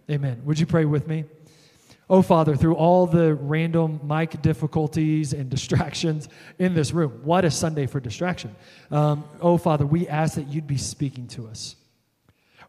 Amen. 0.09 0.41
Would 0.45 0.59
you 0.59 0.65
pray 0.65 0.85
with 0.85 1.07
me? 1.07 1.25
Oh, 2.09 2.21
Father, 2.21 2.55
through 2.55 2.75
all 2.75 3.07
the 3.07 3.33
random 3.33 3.99
mic 4.03 4.41
difficulties 4.41 5.33
and 5.33 5.49
distractions 5.49 6.27
in 6.59 6.73
this 6.73 6.91
room, 6.91 7.21
what 7.23 7.45
a 7.45 7.51
Sunday 7.51 7.85
for 7.87 7.99
distraction. 7.99 8.55
Um, 8.91 9.23
oh, 9.41 9.57
Father, 9.57 9.85
we 9.85 10.07
ask 10.07 10.35
that 10.35 10.47
you'd 10.47 10.67
be 10.67 10.77
speaking 10.77 11.27
to 11.29 11.47
us. 11.47 11.75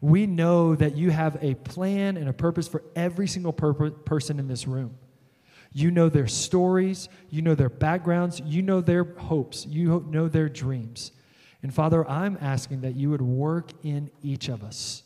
We 0.01 0.25
know 0.27 0.75
that 0.75 0.95
you 0.95 1.11
have 1.11 1.37
a 1.41 1.55
plan 1.55 2.17
and 2.17 2.29
a 2.29 2.33
purpose 2.33 2.67
for 2.67 2.83
every 2.95 3.27
single 3.27 3.53
per- 3.53 3.91
person 3.91 4.39
in 4.39 4.47
this 4.47 4.67
room. 4.67 4.97
You 5.77 5.91
know 5.91 6.07
their 6.07 6.27
stories, 6.27 7.09
you 7.29 7.41
know 7.41 7.53
their 7.53 7.67
backgrounds, 7.67 8.41
you 8.45 8.61
know 8.61 8.79
their 8.79 9.03
hopes, 9.03 9.65
you 9.65 10.05
know 10.09 10.29
their 10.29 10.47
dreams. 10.47 11.11
And 11.61 11.73
Father, 11.73 12.09
I'm 12.09 12.37
asking 12.39 12.79
that 12.81 12.95
you 12.95 13.09
would 13.09 13.21
work 13.21 13.71
in 13.83 14.09
each 14.23 14.47
of 14.47 14.63
us. 14.63 15.03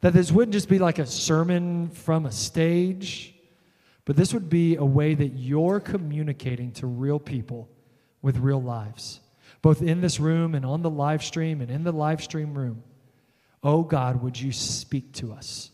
That 0.00 0.12
this 0.12 0.30
wouldn't 0.30 0.52
just 0.52 0.68
be 0.68 0.78
like 0.78 1.00
a 1.00 1.06
sermon 1.06 1.90
from 1.90 2.26
a 2.26 2.30
stage, 2.30 3.34
but 4.04 4.14
this 4.14 4.32
would 4.32 4.48
be 4.48 4.76
a 4.76 4.84
way 4.84 5.14
that 5.14 5.30
you're 5.30 5.80
communicating 5.80 6.70
to 6.74 6.86
real 6.86 7.18
people 7.18 7.68
with 8.22 8.38
real 8.38 8.62
lives, 8.62 9.18
both 9.62 9.82
in 9.82 10.00
this 10.00 10.20
room 10.20 10.54
and 10.54 10.64
on 10.64 10.82
the 10.82 10.90
live 10.90 11.24
stream 11.24 11.60
and 11.60 11.72
in 11.72 11.82
the 11.82 11.90
live 11.90 12.22
stream 12.22 12.56
room. 12.56 12.84
Oh 13.64 13.82
God, 13.82 14.22
would 14.22 14.40
you 14.40 14.52
speak 14.52 15.12
to 15.14 15.32
us? 15.32 15.72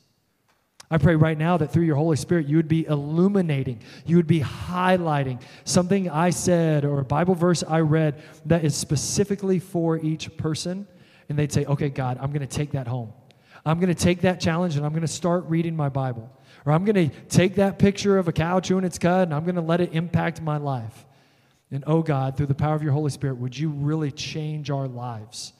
I 0.90 0.99
pray 0.99 1.16
right 1.16 1.37
now 1.37 1.57
that 1.57 1.73
through 1.73 1.85
your 1.85 1.97
Holy 1.97 2.16
Spirit, 2.16 2.47
you 2.47 2.57
would 2.57 2.68
be 2.68 2.87
illuminating, 2.87 3.81
you 4.05 4.16
would 4.16 4.27
be 4.27 4.40
highlighting 4.40 5.40
something 5.64 6.11
I 6.11 6.31
said 6.31 6.85
or 6.85 7.01
a 7.01 7.05
Bible 7.05 7.35
verse 7.35 7.62
I 7.66 7.81
read 7.81 8.23
that 8.47 8.64
is 8.64 8.77
specifically 8.77 9.59
for 9.59 9.99
each 9.99 10.37
person. 10.37 10.87
And 11.29 11.38
they'd 11.38 11.53
say, 11.53 11.64
okay, 11.64 11.88
God, 11.88 12.18
I'm 12.20 12.31
going 12.31 12.47
to 12.47 12.47
take 12.47 12.73
that 12.73 12.87
home. 12.87 13.12
I'm 13.64 13.81
going 13.81 13.92
to 13.92 14.01
take 14.01 14.20
that 14.20 14.40
challenge 14.40 14.77
and 14.77 14.85
I'm 14.85 14.92
going 14.92 15.03
to 15.03 15.09
start 15.09 15.44
reading 15.47 15.75
my 15.75 15.88
Bible. 15.88 16.31
Or 16.66 16.73
I'm 16.73 16.85
going 16.85 17.09
to 17.09 17.16
take 17.29 17.55
that 17.55 17.79
picture 17.79 18.18
of 18.18 18.29
a 18.29 18.33
cow 18.33 18.61
chewing 18.61 18.85
its 18.85 18.99
cud 18.99 19.29
and 19.29 19.35
I'm 19.35 19.44
going 19.44 19.55
to 19.55 19.62
let 19.62 19.81
it 19.81 19.94
impact 19.94 20.42
my 20.42 20.59
life. 20.59 21.07
And 21.70 21.83
oh 21.87 22.03
God, 22.03 22.37
through 22.37 22.47
the 22.47 22.55
power 22.55 22.75
of 22.75 22.83
your 22.83 22.92
Holy 22.92 23.11
Spirit, 23.11 23.38
would 23.38 23.59
you 23.59 23.70
really 23.70 24.12
change 24.12 24.70
our 24.70 24.87
lives? 24.87 25.54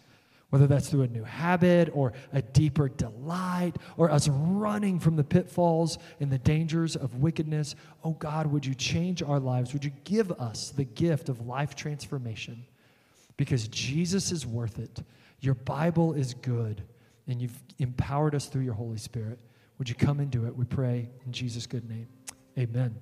Whether 0.55 0.69
that's 0.69 0.89
through 0.89 1.03
a 1.03 1.09
new 1.09 1.25
habit 1.25 1.91
or 1.95 2.13
a 2.33 2.41
deeper 2.41 2.89
delight 2.89 3.73
or 3.97 4.09
us 4.09 4.29
running 4.29 5.01
from 5.01 5.17
the 5.17 5.25
pitfalls 5.25 5.99
and 6.21 6.31
the 6.31 6.39
dangers 6.39 6.95
of 6.95 7.17
wickedness. 7.17 7.75
Oh 8.05 8.13
God, 8.13 8.47
would 8.47 8.65
you 8.65 8.73
change 8.73 9.21
our 9.21 9.41
lives? 9.41 9.73
Would 9.73 9.85
you 9.85 9.91
give 10.05 10.31
us 10.31 10.71
the 10.71 10.85
gift 10.85 11.29
of 11.29 11.45
life 11.45 11.75
transformation? 11.75 12.65
Because 13.37 13.67
Jesus 13.67 14.31
is 14.31 14.47
worth 14.47 14.79
it. 14.79 15.03
Your 15.41 15.55
Bible 15.55 16.13
is 16.13 16.35
good, 16.35 16.85
and 17.27 17.43
you've 17.43 17.61
empowered 17.81 18.37
us 18.37 18.47
through 18.47 18.63
your 18.63 18.75
Holy 18.75 18.99
Spirit. 18.99 19.41
Would 19.79 19.89
you 19.89 19.97
come 19.97 20.25
do 20.27 20.47
it? 20.47 20.55
We 20.55 20.67
pray 20.67 21.09
in 21.27 21.33
Jesus' 21.33 21.67
good 21.67 21.91
name. 21.91 22.07
Amen. 22.57 22.95